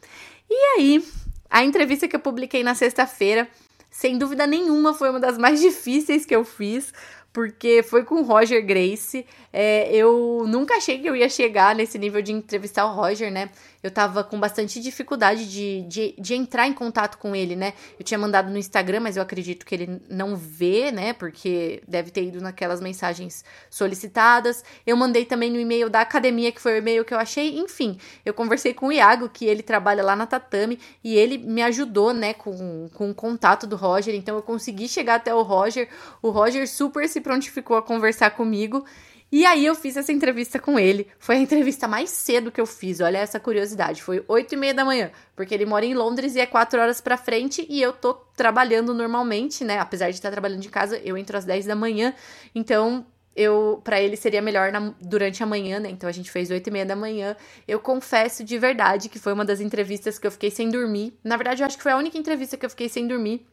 E 0.50 0.54
aí, 0.76 1.04
a 1.50 1.64
entrevista 1.64 2.08
que 2.08 2.16
eu 2.16 2.20
publiquei 2.20 2.64
na 2.64 2.74
sexta-feira, 2.74 3.48
sem 3.90 4.18
dúvida 4.18 4.46
nenhuma, 4.46 4.92
foi 4.92 5.10
uma 5.10 5.20
das 5.20 5.38
mais 5.38 5.60
difíceis 5.62 6.26
que 6.26 6.34
eu 6.34 6.44
fiz 6.44 6.92
porque 7.36 7.82
foi 7.82 8.02
com 8.02 8.14
o 8.14 8.22
Roger 8.22 8.64
Grace. 8.64 9.26
É, 9.52 9.94
eu 9.94 10.46
nunca 10.48 10.76
achei 10.76 10.98
que 10.98 11.06
eu 11.06 11.14
ia 11.14 11.28
chegar 11.28 11.74
nesse 11.74 11.98
nível 11.98 12.22
de 12.22 12.32
entrevistar 12.32 12.86
o 12.86 12.94
Roger, 12.94 13.30
né? 13.30 13.50
eu 13.86 13.90
tava 13.90 14.24
com 14.24 14.38
bastante 14.40 14.80
dificuldade 14.80 15.48
de, 15.48 15.82
de, 15.82 16.14
de, 16.18 16.34
entrar 16.34 16.66
em 16.66 16.72
contato 16.72 17.18
com 17.18 17.36
ele, 17.36 17.54
né? 17.54 17.72
Eu 17.96 18.04
tinha 18.04 18.18
mandado 18.18 18.50
no 18.50 18.58
Instagram, 18.58 18.98
mas 18.98 19.16
eu 19.16 19.22
acredito 19.22 19.64
que 19.64 19.74
ele 19.76 20.02
não 20.10 20.34
vê, 20.34 20.90
né? 20.90 21.12
Porque 21.12 21.80
deve 21.86 22.10
ter 22.10 22.24
ido 22.24 22.40
naquelas 22.40 22.80
mensagens 22.80 23.44
solicitadas. 23.70 24.64
Eu 24.84 24.96
mandei 24.96 25.24
também 25.24 25.52
no 25.52 25.60
e-mail 25.60 25.88
da 25.88 26.00
academia, 26.00 26.50
que 26.50 26.60
foi 26.60 26.72
o 26.72 26.78
e-mail 26.78 27.04
que 27.04 27.14
eu 27.14 27.18
achei. 27.18 27.58
Enfim, 27.58 27.96
eu 28.24 28.34
conversei 28.34 28.74
com 28.74 28.88
o 28.88 28.92
Iago, 28.92 29.28
que 29.28 29.44
ele 29.44 29.62
trabalha 29.62 30.02
lá 30.02 30.16
na 30.16 30.26
Tatame, 30.26 30.80
e 31.04 31.14
ele 31.14 31.38
me 31.38 31.62
ajudou, 31.62 32.12
né, 32.12 32.34
com, 32.34 32.88
com 32.92 33.10
o 33.10 33.14
contato 33.14 33.68
do 33.68 33.76
Roger. 33.76 34.16
Então 34.16 34.34
eu 34.34 34.42
consegui 34.42 34.88
chegar 34.88 35.14
até 35.14 35.32
o 35.32 35.42
Roger. 35.42 35.88
O 36.20 36.30
Roger 36.30 36.68
super 36.68 37.08
se 37.08 37.20
prontificou 37.26 37.76
a 37.76 37.82
conversar 37.82 38.30
comigo. 38.30 38.84
E 39.32 39.44
aí 39.44 39.66
eu 39.66 39.74
fiz 39.74 39.96
essa 39.96 40.12
entrevista 40.12 40.60
com 40.60 40.78
ele. 40.78 41.08
Foi 41.18 41.34
a 41.34 41.40
entrevista 41.40 41.88
mais 41.88 42.10
cedo 42.10 42.52
que 42.52 42.60
eu 42.60 42.66
fiz, 42.66 43.00
olha 43.00 43.18
essa 43.18 43.40
curiosidade. 43.40 44.00
Foi 44.00 44.24
8 44.28 44.52
e 44.52 44.56
meia 44.56 44.72
da 44.72 44.84
manhã, 44.84 45.10
porque 45.34 45.52
ele 45.52 45.66
mora 45.66 45.84
em 45.84 45.94
Londres 45.94 46.36
e 46.36 46.40
é 46.40 46.46
4 46.46 46.80
horas 46.80 47.00
pra 47.00 47.16
frente 47.16 47.66
e 47.68 47.82
eu 47.82 47.92
tô 47.92 48.14
trabalhando 48.14 48.94
normalmente, 48.94 49.64
né? 49.64 49.80
Apesar 49.80 50.10
de 50.10 50.14
estar 50.14 50.30
trabalhando 50.30 50.60
de 50.60 50.68
casa, 50.68 51.00
eu 51.04 51.18
entro 51.18 51.36
às 51.36 51.44
10 51.44 51.66
da 51.66 51.74
manhã. 51.74 52.14
Então, 52.54 53.04
eu 53.34 53.80
para 53.82 54.00
ele 54.00 54.16
seria 54.16 54.40
melhor 54.40 54.70
na, 54.70 54.94
durante 55.00 55.42
a 55.42 55.46
manhã, 55.46 55.80
né? 55.80 55.90
Então 55.90 56.08
a 56.08 56.12
gente 56.12 56.30
fez 56.30 56.48
8 56.48 56.64
e 56.64 56.70
meia 56.70 56.86
da 56.86 56.94
manhã. 56.94 57.36
Eu 57.66 57.80
confesso 57.80 58.44
de 58.44 58.56
verdade 58.56 59.08
que 59.08 59.18
foi 59.18 59.32
uma 59.32 59.44
das 59.44 59.60
entrevistas 59.60 60.20
que 60.20 60.26
eu 60.28 60.30
fiquei 60.30 60.52
sem 60.52 60.70
dormir. 60.70 61.18
Na 61.24 61.36
verdade, 61.36 61.62
eu 61.62 61.66
acho 61.66 61.76
que 61.76 61.82
foi 61.82 61.92
a 61.92 61.96
única 61.96 62.16
entrevista 62.16 62.56
que 62.56 62.64
eu 62.64 62.70
fiquei 62.70 62.88
sem 62.88 63.08
dormir 63.08 63.44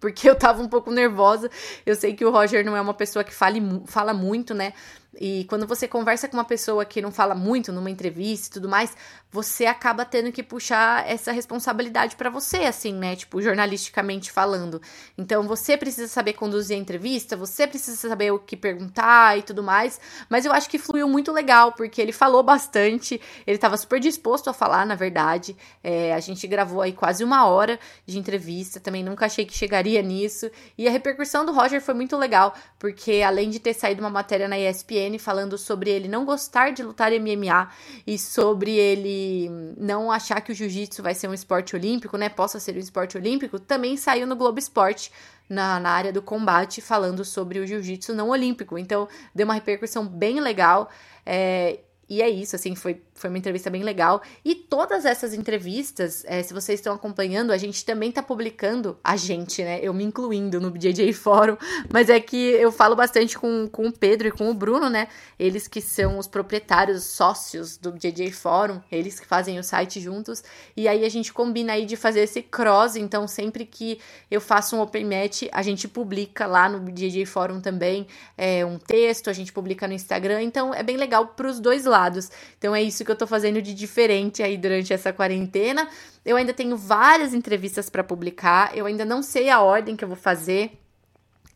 porque 0.00 0.28
eu 0.28 0.34
tava 0.34 0.62
um 0.62 0.68
pouco 0.68 0.90
nervosa. 0.90 1.50
Eu 1.84 1.94
sei 1.94 2.14
que 2.14 2.24
o 2.24 2.30
Roger 2.30 2.64
não 2.64 2.76
é 2.76 2.80
uma 2.80 2.94
pessoa 2.94 3.22
que 3.22 3.34
fale, 3.34 3.60
fala 3.86 4.14
muito, 4.14 4.54
né? 4.54 4.72
E 5.18 5.44
quando 5.48 5.66
você 5.66 5.88
conversa 5.88 6.28
com 6.28 6.36
uma 6.36 6.44
pessoa 6.44 6.84
que 6.84 7.02
não 7.02 7.10
fala 7.10 7.34
muito 7.34 7.72
numa 7.72 7.90
entrevista 7.90 8.48
e 8.48 8.52
tudo 8.52 8.68
mais, 8.68 8.96
você 9.30 9.66
acaba 9.66 10.04
tendo 10.04 10.30
que 10.30 10.42
puxar 10.42 11.08
essa 11.08 11.32
responsabilidade 11.32 12.16
para 12.16 12.30
você, 12.30 12.58
assim, 12.58 12.92
né? 12.92 13.16
Tipo, 13.16 13.42
jornalisticamente 13.42 14.30
falando. 14.30 14.80
Então, 15.18 15.42
você 15.42 15.76
precisa 15.76 16.06
saber 16.06 16.34
conduzir 16.34 16.76
a 16.76 16.80
entrevista, 16.80 17.36
você 17.36 17.66
precisa 17.66 18.08
saber 18.08 18.32
o 18.32 18.38
que 18.38 18.56
perguntar 18.56 19.38
e 19.38 19.42
tudo 19.42 19.62
mais. 19.62 20.00
Mas 20.28 20.44
eu 20.44 20.52
acho 20.52 20.70
que 20.70 20.78
fluiu 20.78 21.08
muito 21.08 21.32
legal, 21.32 21.72
porque 21.72 22.00
ele 22.00 22.12
falou 22.12 22.42
bastante, 22.42 23.20
ele 23.46 23.56
estava 23.56 23.76
super 23.76 23.98
disposto 23.98 24.48
a 24.48 24.52
falar, 24.52 24.86
na 24.86 24.94
verdade. 24.94 25.56
É, 25.82 26.14
a 26.14 26.20
gente 26.20 26.46
gravou 26.46 26.82
aí 26.82 26.92
quase 26.92 27.24
uma 27.24 27.46
hora 27.46 27.78
de 28.06 28.18
entrevista, 28.18 28.78
também 28.78 29.02
nunca 29.02 29.26
achei 29.26 29.44
que 29.44 29.56
chegaria 29.56 30.02
nisso. 30.02 30.50
E 30.78 30.86
a 30.86 30.90
repercussão 30.90 31.44
do 31.44 31.52
Roger 31.52 31.80
foi 31.80 31.94
muito 31.94 32.16
legal, 32.16 32.54
porque 32.78 33.22
além 33.26 33.50
de 33.50 33.58
ter 33.58 33.74
saído 33.74 34.00
uma 34.00 34.10
matéria 34.10 34.48
na 34.48 34.58
ESPN, 34.58 34.99
ESPN 35.00 35.18
falando 35.18 35.56
sobre 35.56 35.90
ele 35.90 36.08
não 36.08 36.24
gostar 36.24 36.72
de 36.72 36.82
lutar 36.82 37.10
MMA 37.12 37.70
e 38.06 38.18
sobre 38.18 38.72
ele 38.72 39.48
não 39.76 40.10
achar 40.10 40.40
que 40.40 40.52
o 40.52 40.54
jiu-jitsu 40.54 41.02
vai 41.02 41.14
ser 41.14 41.28
um 41.28 41.34
esporte 41.34 41.74
olímpico, 41.74 42.16
né? 42.16 42.28
Possa 42.28 42.60
ser 42.60 42.76
um 42.76 42.78
esporte 42.78 43.16
olímpico, 43.16 43.58
também 43.58 43.96
saiu 43.96 44.26
no 44.26 44.36
Globo 44.36 44.58
Esporte. 44.58 45.12
Na, 45.48 45.80
na 45.80 45.90
área 45.90 46.12
do 46.12 46.22
combate, 46.22 46.80
falando 46.80 47.24
sobre 47.24 47.58
o 47.58 47.66
jiu-jitsu 47.66 48.14
não 48.14 48.28
olímpico. 48.28 48.78
Então, 48.78 49.08
deu 49.34 49.44
uma 49.44 49.54
repercussão 49.54 50.06
bem 50.06 50.38
legal. 50.38 50.88
É, 51.26 51.80
e 52.08 52.22
é 52.22 52.30
isso, 52.30 52.54
assim, 52.54 52.76
foi, 52.76 53.02
foi 53.20 53.30
uma 53.30 53.38
entrevista 53.38 53.70
bem 53.70 53.82
legal. 53.82 54.22
E 54.44 54.54
todas 54.54 55.04
essas 55.04 55.32
entrevistas, 55.32 56.24
é, 56.26 56.42
se 56.42 56.52
vocês 56.52 56.80
estão 56.80 56.94
acompanhando, 56.94 57.52
a 57.52 57.56
gente 57.56 57.84
também 57.84 58.10
tá 58.10 58.22
publicando, 58.22 58.98
a 59.04 59.16
gente, 59.16 59.62
né? 59.62 59.78
Eu 59.82 59.94
me 59.94 60.04
incluindo 60.04 60.60
no 60.60 60.70
JJ 60.70 61.12
Fórum, 61.12 61.56
mas 61.92 62.08
é 62.10 62.18
que 62.18 62.36
eu 62.36 62.72
falo 62.72 62.96
bastante 62.96 63.38
com, 63.38 63.68
com 63.68 63.86
o 63.86 63.92
Pedro 63.92 64.28
e 64.28 64.30
com 64.30 64.50
o 64.50 64.54
Bruno, 64.54 64.90
né? 64.90 65.08
Eles 65.38 65.68
que 65.68 65.80
são 65.80 66.18
os 66.18 66.26
proprietários, 66.26 67.04
sócios 67.04 67.76
do 67.76 67.92
JJ 67.92 68.32
Fórum, 68.32 68.80
eles 68.90 69.20
que 69.20 69.26
fazem 69.26 69.58
o 69.58 69.62
site 69.62 70.00
juntos. 70.00 70.42
E 70.76 70.88
aí 70.88 71.04
a 71.04 71.08
gente 71.08 71.32
combina 71.32 71.74
aí 71.74 71.86
de 71.86 71.96
fazer 71.96 72.20
esse 72.20 72.42
cross, 72.42 72.96
então 72.96 73.28
sempre 73.28 73.64
que 73.64 74.00
eu 74.30 74.40
faço 74.40 74.76
um 74.76 74.80
Open 74.80 75.04
Match, 75.04 75.42
a 75.52 75.62
gente 75.62 75.86
publica 75.86 76.46
lá 76.46 76.68
no 76.68 76.90
JJ 76.90 77.24
Fórum 77.26 77.60
também 77.60 78.06
é, 78.36 78.64
um 78.64 78.78
texto, 78.78 79.30
a 79.30 79.32
gente 79.32 79.52
publica 79.52 79.86
no 79.86 79.94
Instagram, 79.94 80.42
então 80.42 80.74
é 80.74 80.82
bem 80.82 80.96
legal 80.96 81.28
pros 81.28 81.60
dois 81.60 81.84
lados 81.84 82.00
lados. 82.00 82.30
Então 82.58 82.74
é 82.74 82.82
isso 82.82 83.04
que 83.04 83.09
eu 83.10 83.16
tô 83.16 83.26
fazendo 83.26 83.60
de 83.60 83.74
diferente 83.74 84.42
aí 84.42 84.56
durante 84.56 84.92
essa 84.92 85.12
quarentena. 85.12 85.88
Eu 86.24 86.36
ainda 86.36 86.52
tenho 86.52 86.76
várias 86.76 87.34
entrevistas 87.34 87.90
para 87.90 88.04
publicar, 88.04 88.76
eu 88.76 88.86
ainda 88.86 89.04
não 89.04 89.22
sei 89.22 89.50
a 89.50 89.60
ordem 89.60 89.96
que 89.96 90.04
eu 90.04 90.08
vou 90.08 90.16
fazer. 90.16 90.78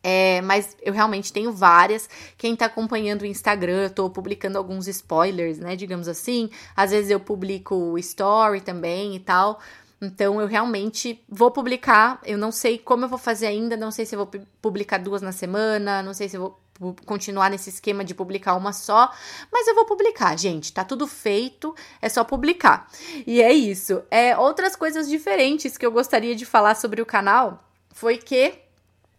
É, 0.07 0.43
mas 0.43 0.77
eu 0.83 0.93
realmente 0.93 1.33
tenho 1.33 1.51
várias. 1.51 2.09
Quem 2.37 2.55
tá 2.55 2.67
acompanhando 2.67 3.23
o 3.23 3.27
Instagram, 3.27 3.85
eu 3.85 3.91
tô 3.91 4.11
publicando 4.11 4.59
alguns 4.59 4.87
spoilers, 4.87 5.59
né? 5.59 5.75
Digamos 5.77 6.09
assim. 6.09 6.51
Às 6.77 6.91
vezes 6.91 7.11
eu 7.11 7.19
publico 7.19 7.99
story 7.99 8.61
também 8.61 9.17
e 9.17 9.21
tal. 9.21 9.59
Então 10.03 10.41
eu 10.41 10.47
realmente 10.47 11.25
vou 11.27 11.51
publicar. 11.51 12.21
Eu 12.25 12.37
não 12.37 12.53
sei 12.53 12.77
como 12.77 13.07
eu 13.07 13.09
vou 13.09 13.19
fazer 13.19 13.47
ainda, 13.47 13.79
não 13.79 13.91
sei 13.91 14.05
se 14.05 14.15
eu 14.15 14.19
vou 14.19 14.31
publicar 14.61 14.99
duas 14.99 15.23
na 15.23 15.33
semana, 15.33 16.03
não 16.03 16.13
sei 16.13 16.29
se 16.29 16.37
eu 16.37 16.43
vou 16.43 16.64
continuar 17.07 17.51
nesse 17.51 17.71
esquema 17.71 18.05
de 18.05 18.15
publicar 18.15 18.55
uma 18.55 18.73
só, 18.73 19.13
mas 19.53 19.67
eu 19.67 19.75
vou 19.75 19.85
publicar, 19.85 20.37
gente. 20.39 20.73
Tá 20.73 20.85
tudo 20.85 21.07
feito, 21.07 21.75
é 22.01 22.09
só 22.09 22.25
publicar. 22.25 22.89
E 23.27 23.41
é 23.41 23.53
isso. 23.53 24.03
É 24.11 24.37
outras 24.37 24.75
coisas 24.77 25.09
diferentes 25.09 25.79
que 25.79 25.87
eu 25.87 25.93
gostaria 25.93 26.35
de 26.35 26.45
falar 26.45 26.75
sobre 26.75 27.01
o 27.01 27.07
canal 27.07 27.65
foi 27.91 28.19
que 28.19 28.65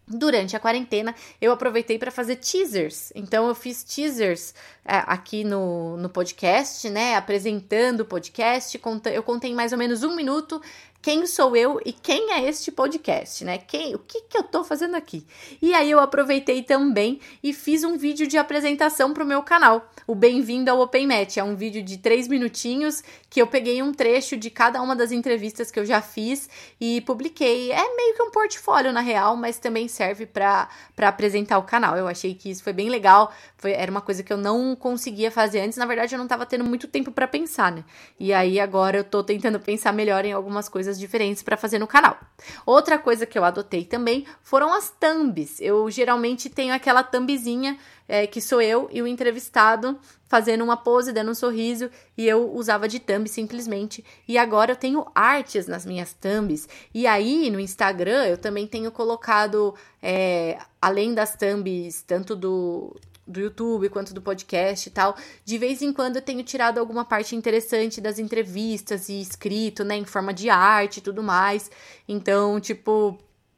Durante 0.07 0.55
a 0.55 0.59
quarentena, 0.59 1.15
eu 1.41 1.51
aproveitei 1.51 1.97
para 1.97 2.11
fazer 2.11 2.35
teasers. 2.35 3.11
Então, 3.15 3.47
eu 3.47 3.55
fiz 3.55 3.83
teasers 3.83 4.53
é, 4.85 4.97
aqui 5.07 5.43
no, 5.43 5.97
no 5.97 6.09
podcast, 6.09 6.87
né? 6.91 7.15
Apresentando 7.15 8.01
o 8.01 8.05
podcast. 8.05 8.79
Eu 9.11 9.23
contei 9.23 9.55
mais 9.55 9.71
ou 9.71 9.79
menos 9.79 10.03
um 10.03 10.15
minuto 10.15 10.61
quem 11.05 11.27
sou 11.27 11.55
eu 11.55 11.79
e 11.85 11.93
quem 11.93 12.31
é 12.31 12.49
este 12.49 12.71
podcast, 12.71 13.45
né? 13.45 13.59
Quem, 13.59 13.93
o 13.93 13.99
que, 13.99 14.21
que 14.21 14.35
eu 14.35 14.41
tô 14.41 14.63
fazendo 14.63 14.95
aqui? 14.95 15.23
E 15.61 15.71
aí 15.71 15.91
eu 15.91 15.99
aproveitei 15.99 16.63
também 16.63 17.19
e 17.43 17.53
fiz 17.53 17.83
um 17.83 17.95
vídeo 17.95 18.25
de 18.25 18.39
apresentação 18.39 19.13
pro 19.13 19.23
meu 19.23 19.43
canal, 19.43 19.87
o 20.07 20.15
Bem-vindo 20.15 20.71
ao 20.71 20.79
Open 20.79 21.05
Match. 21.05 21.37
É 21.37 21.43
um 21.43 21.55
vídeo 21.55 21.83
de 21.83 21.99
três 21.99 22.27
minutinhos 22.27 23.03
que 23.29 23.39
eu 23.39 23.45
peguei 23.45 23.83
um 23.83 23.93
trecho 23.93 24.35
de 24.35 24.49
cada 24.49 24.81
uma 24.81 24.95
das 24.95 25.11
entrevistas 25.11 25.69
que 25.69 25.79
eu 25.79 25.85
já 25.85 26.01
fiz 26.01 26.49
e 26.81 27.01
publiquei. 27.01 27.71
É 27.71 27.95
meio 27.95 28.15
que 28.15 28.23
um 28.23 28.31
portfólio 28.31 28.91
na 28.91 29.01
real, 29.01 29.35
mas 29.35 29.59
também 29.59 29.87
serve 29.87 30.25
para 30.25 30.67
apresentar 30.97 31.59
o 31.59 31.63
canal. 31.63 31.95
Eu 31.95 32.07
achei 32.07 32.33
que 32.33 32.49
isso 32.49 32.63
foi 32.63 32.73
bem 32.73 32.89
legal, 32.89 33.31
foi, 33.57 33.73
era 33.73 33.91
uma 33.91 34.01
coisa 34.01 34.23
que 34.23 34.33
eu 34.33 34.37
não 34.37 34.75
conseguia 34.75 35.29
fazer 35.29 35.59
antes. 35.59 35.77
Na 35.77 35.85
verdade, 35.85 36.15
eu 36.15 36.19
não 36.19 36.27
tava 36.27 36.47
tendo 36.47 36.63
muito 36.63 36.87
tempo 36.87 37.11
para 37.11 37.27
pensar, 37.27 37.71
né? 37.71 37.83
E 38.19 38.33
aí 38.33 38.59
agora 38.59 38.97
eu 38.97 39.03
tô 39.03 39.23
tentando 39.23 39.59
pensar 39.59 39.93
melhor 39.93 40.25
em 40.25 40.33
algumas 40.33 40.67
coisas 40.67 40.94
coisas 40.95 40.99
diferentes 40.99 41.43
para 41.43 41.57
fazer 41.57 41.79
no 41.79 41.87
canal. 41.87 42.17
Outra 42.65 42.97
coisa 42.97 43.25
que 43.25 43.37
eu 43.37 43.43
adotei 43.43 43.83
também 43.83 44.25
foram 44.41 44.73
as 44.73 44.89
thumbs. 44.89 45.59
Eu 45.59 45.89
geralmente 45.91 46.49
tenho 46.49 46.73
aquela 46.73 47.03
thumbzinha 47.03 47.77
é, 48.07 48.25
que 48.25 48.41
sou 48.41 48.61
eu 48.61 48.89
e 48.91 49.01
o 49.01 49.07
entrevistado 49.07 49.99
fazendo 50.27 50.63
uma 50.63 50.75
pose, 50.75 51.13
dando 51.13 51.31
um 51.31 51.35
sorriso, 51.35 51.89
e 52.17 52.27
eu 52.27 52.51
usava 52.51 52.87
de 52.87 52.99
thumb 52.99 53.27
simplesmente. 53.27 54.03
E 54.27 54.37
agora 54.37 54.71
eu 54.71 54.75
tenho 54.75 55.05
artes 55.13 55.67
nas 55.67 55.85
minhas 55.85 56.13
thumbs. 56.13 56.67
E 56.93 57.05
aí 57.05 57.49
no 57.51 57.59
Instagram 57.59 58.25
eu 58.25 58.37
também 58.37 58.67
tenho 58.67 58.91
colocado, 58.91 59.75
é, 60.01 60.57
além 60.81 61.13
das 61.13 61.35
thumbs, 61.35 62.01
tanto 62.01 62.35
do, 62.35 62.95
do 63.27 63.39
YouTube 63.39 63.89
quanto 63.89 64.13
do 64.13 64.21
podcast 64.21 64.87
e 64.87 64.91
tal, 64.91 65.15
de 65.43 65.57
vez 65.57 65.81
em 65.81 65.91
quando 65.91 66.17
eu 66.17 66.21
tenho 66.21 66.43
tirado 66.43 66.77
alguma 66.77 67.03
parte 67.03 67.35
interessante 67.35 67.99
das 67.99 68.19
entrevistas 68.19 69.09
e 69.09 69.19
escrito, 69.19 69.83
né, 69.83 69.95
em 69.95 70.05
forma 70.05 70.33
de 70.33 70.49
arte 70.49 70.97
e 70.97 71.01
tudo 71.01 71.23
mais. 71.23 71.71
Então, 72.07 72.59
tipo, 72.59 73.17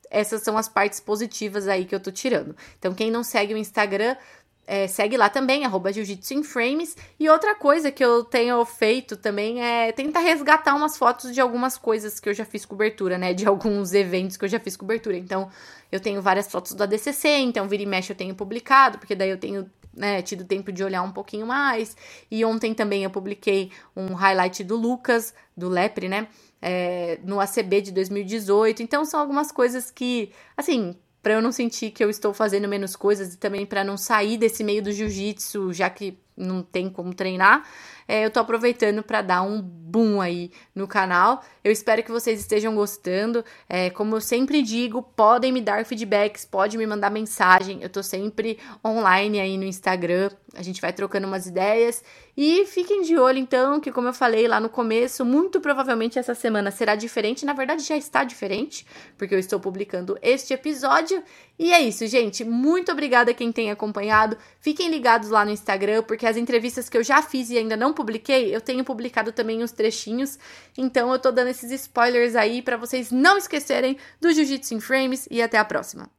essas 0.09 0.41
são 0.41 0.57
as 0.57 0.69
partes 0.69 1.00
positivas 1.00 1.67
aí 1.67 1.86
que 1.86 1.93
eu 1.93 2.00
tô 2.00 2.12
tirando. 2.12 2.55
Então, 2.79 2.93
quem 2.93 3.12
não 3.12 3.24
segue 3.24 3.53
o 3.53 3.57
Instagram, 3.57 4.15
é, 4.67 4.86
segue 4.86 5.15
lá 5.15 5.29
também, 5.29 5.63
arroba 5.63 5.93
Jiu-Jitsu 5.93 6.33
em 6.33 6.43
Frames. 6.43 6.97
E 7.17 7.29
outra 7.29 7.55
coisa 7.55 7.89
que 7.89 8.03
eu 8.03 8.25
tenho 8.25 8.63
feito 8.65 9.15
também 9.15 9.63
é 9.63 9.93
tentar 9.93 10.19
resgatar 10.19 10.75
umas 10.75 10.97
fotos 10.97 11.33
de 11.33 11.39
algumas 11.39 11.77
coisas 11.77 12.19
que 12.19 12.27
eu 12.27 12.33
já 12.33 12.43
fiz 12.43 12.65
cobertura, 12.65 13.17
né? 13.17 13.33
De 13.33 13.47
alguns 13.47 13.93
eventos 13.93 14.36
que 14.36 14.43
eu 14.43 14.50
já 14.50 14.59
fiz 14.59 14.75
cobertura. 14.75 15.15
Então, 15.15 15.50
eu 15.89 16.01
tenho 16.01 16.21
várias 16.21 16.51
fotos 16.51 16.74
do 16.74 16.83
ADCC, 16.83 17.29
então 17.29 17.65
vira 17.65 17.83
e 17.83 17.86
mexe 17.86 18.12
eu 18.12 18.17
tenho 18.17 18.36
publicado, 18.36 18.97
porque 18.97 19.15
daí 19.15 19.29
eu 19.29 19.38
tenho 19.38 19.71
né, 19.93 20.21
tido 20.21 20.43
tempo 20.43 20.69
de 20.69 20.83
olhar 20.83 21.01
um 21.01 21.13
pouquinho 21.13 21.47
mais. 21.47 21.95
E 22.29 22.43
ontem 22.43 22.74
também 22.74 23.05
eu 23.05 23.09
publiquei 23.09 23.71
um 23.95 24.13
highlight 24.13 24.65
do 24.65 24.75
Lucas, 24.75 25.33
do 25.55 25.69
Lepre, 25.69 26.09
né? 26.09 26.27
É, 26.62 27.19
no 27.24 27.39
ACB 27.39 27.81
de 27.81 27.91
2018. 27.93 28.83
Então, 28.83 29.05
são 29.05 29.17
algumas 29.17 29.50
coisas 29.50 29.89
que, 29.89 30.33
assim, 30.57 30.93
para 31.21 31.33
eu 31.33 31.41
não 31.41 31.51
sentir 31.51 31.91
que 31.91 32.03
eu 32.03 32.09
estou 32.09 32.33
fazendo 32.33 32.67
menos 32.67 32.95
coisas 32.95 33.33
e 33.33 33.38
também 33.38 33.65
para 33.65 33.83
não 33.83 33.97
sair 33.97 34.38
desse 34.38 34.63
meio 34.63 34.81
do 34.81 34.91
jiu-jitsu, 34.91 35.74
já 35.74 35.89
que 35.89 36.17
não 36.36 36.62
tem 36.62 36.89
como 36.89 37.13
treinar, 37.13 37.67
é, 38.07 38.25
eu 38.25 38.31
tô 38.31 38.39
aproveitando 38.39 39.03
para 39.03 39.21
dar 39.21 39.41
um 39.41 39.61
boom 39.61 40.21
aí 40.21 40.51
no 40.73 40.87
canal. 40.87 41.43
Eu 41.63 41.71
espero 41.71 42.03
que 42.03 42.11
vocês 42.11 42.39
estejam 42.39 42.75
gostando. 42.75 43.43
É, 43.67 43.89
como 43.89 44.15
eu 44.15 44.21
sempre 44.21 44.61
digo, 44.61 45.01
podem 45.01 45.51
me 45.51 45.61
dar 45.61 45.85
feedbacks, 45.85 46.45
pode 46.45 46.77
me 46.77 46.85
mandar 46.85 47.09
mensagem. 47.09 47.79
Eu 47.81 47.89
tô 47.89 48.03
sempre 48.03 48.59
online 48.85 49.39
aí 49.39 49.57
no 49.57 49.63
Instagram. 49.63 50.29
A 50.55 50.61
gente 50.61 50.81
vai 50.81 50.93
trocando 50.93 51.27
umas 51.27 51.45
ideias. 51.45 52.03
E 52.35 52.65
fiquem 52.65 53.01
de 53.01 53.17
olho, 53.17 53.39
então, 53.39 53.79
que 53.79 53.91
como 53.91 54.07
eu 54.07 54.13
falei 54.13 54.47
lá 54.47 54.59
no 54.59 54.69
começo, 54.69 55.25
muito 55.25 55.59
provavelmente 55.59 56.19
essa 56.19 56.35
semana 56.35 56.69
será 56.69 56.95
diferente. 56.95 57.45
Na 57.45 57.53
verdade, 57.53 57.81
já 57.83 57.97
está 57.97 58.23
diferente, 58.23 58.85
porque 59.17 59.33
eu 59.33 59.39
estou 59.39 59.59
publicando 59.59 60.17
este 60.21 60.53
episódio. 60.53 61.23
E 61.57 61.73
é 61.73 61.81
isso, 61.81 62.05
gente. 62.05 62.43
Muito 62.43 62.91
obrigada 62.91 63.31
a 63.31 63.33
quem 63.33 63.51
tem 63.51 63.71
acompanhado. 63.71 64.37
Fiquem 64.59 64.89
ligados 64.89 65.29
lá 65.29 65.43
no 65.43 65.49
Instagram, 65.49 66.03
porque 66.03 66.27
as 66.27 66.37
entrevistas 66.37 66.87
que 66.87 66.97
eu 66.97 67.03
já 67.03 67.21
fiz 67.23 67.49
e 67.49 67.57
ainda 67.57 67.75
não 67.75 67.93
publiquei, 67.97 68.55
eu 68.55 68.61
tenho 68.61 68.85
publicado 68.85 69.31
também 69.31 69.63
os 69.63 69.71
trechinhos. 69.71 70.37
Então 70.77 71.11
eu 71.11 71.17
tô 71.17 71.31
dando 71.31 71.49
esses 71.49 71.71
spoilers 71.71 72.35
aí 72.35 72.61
para 72.61 72.77
vocês 72.77 73.11
não 73.11 73.37
esquecerem 73.37 73.97
do 74.21 74.31
Jiu-Jitsu 74.31 74.75
em 74.75 74.79
Frames 74.79 75.27
e 75.31 75.41
até 75.41 75.57
a 75.57 75.65
próxima. 75.65 76.16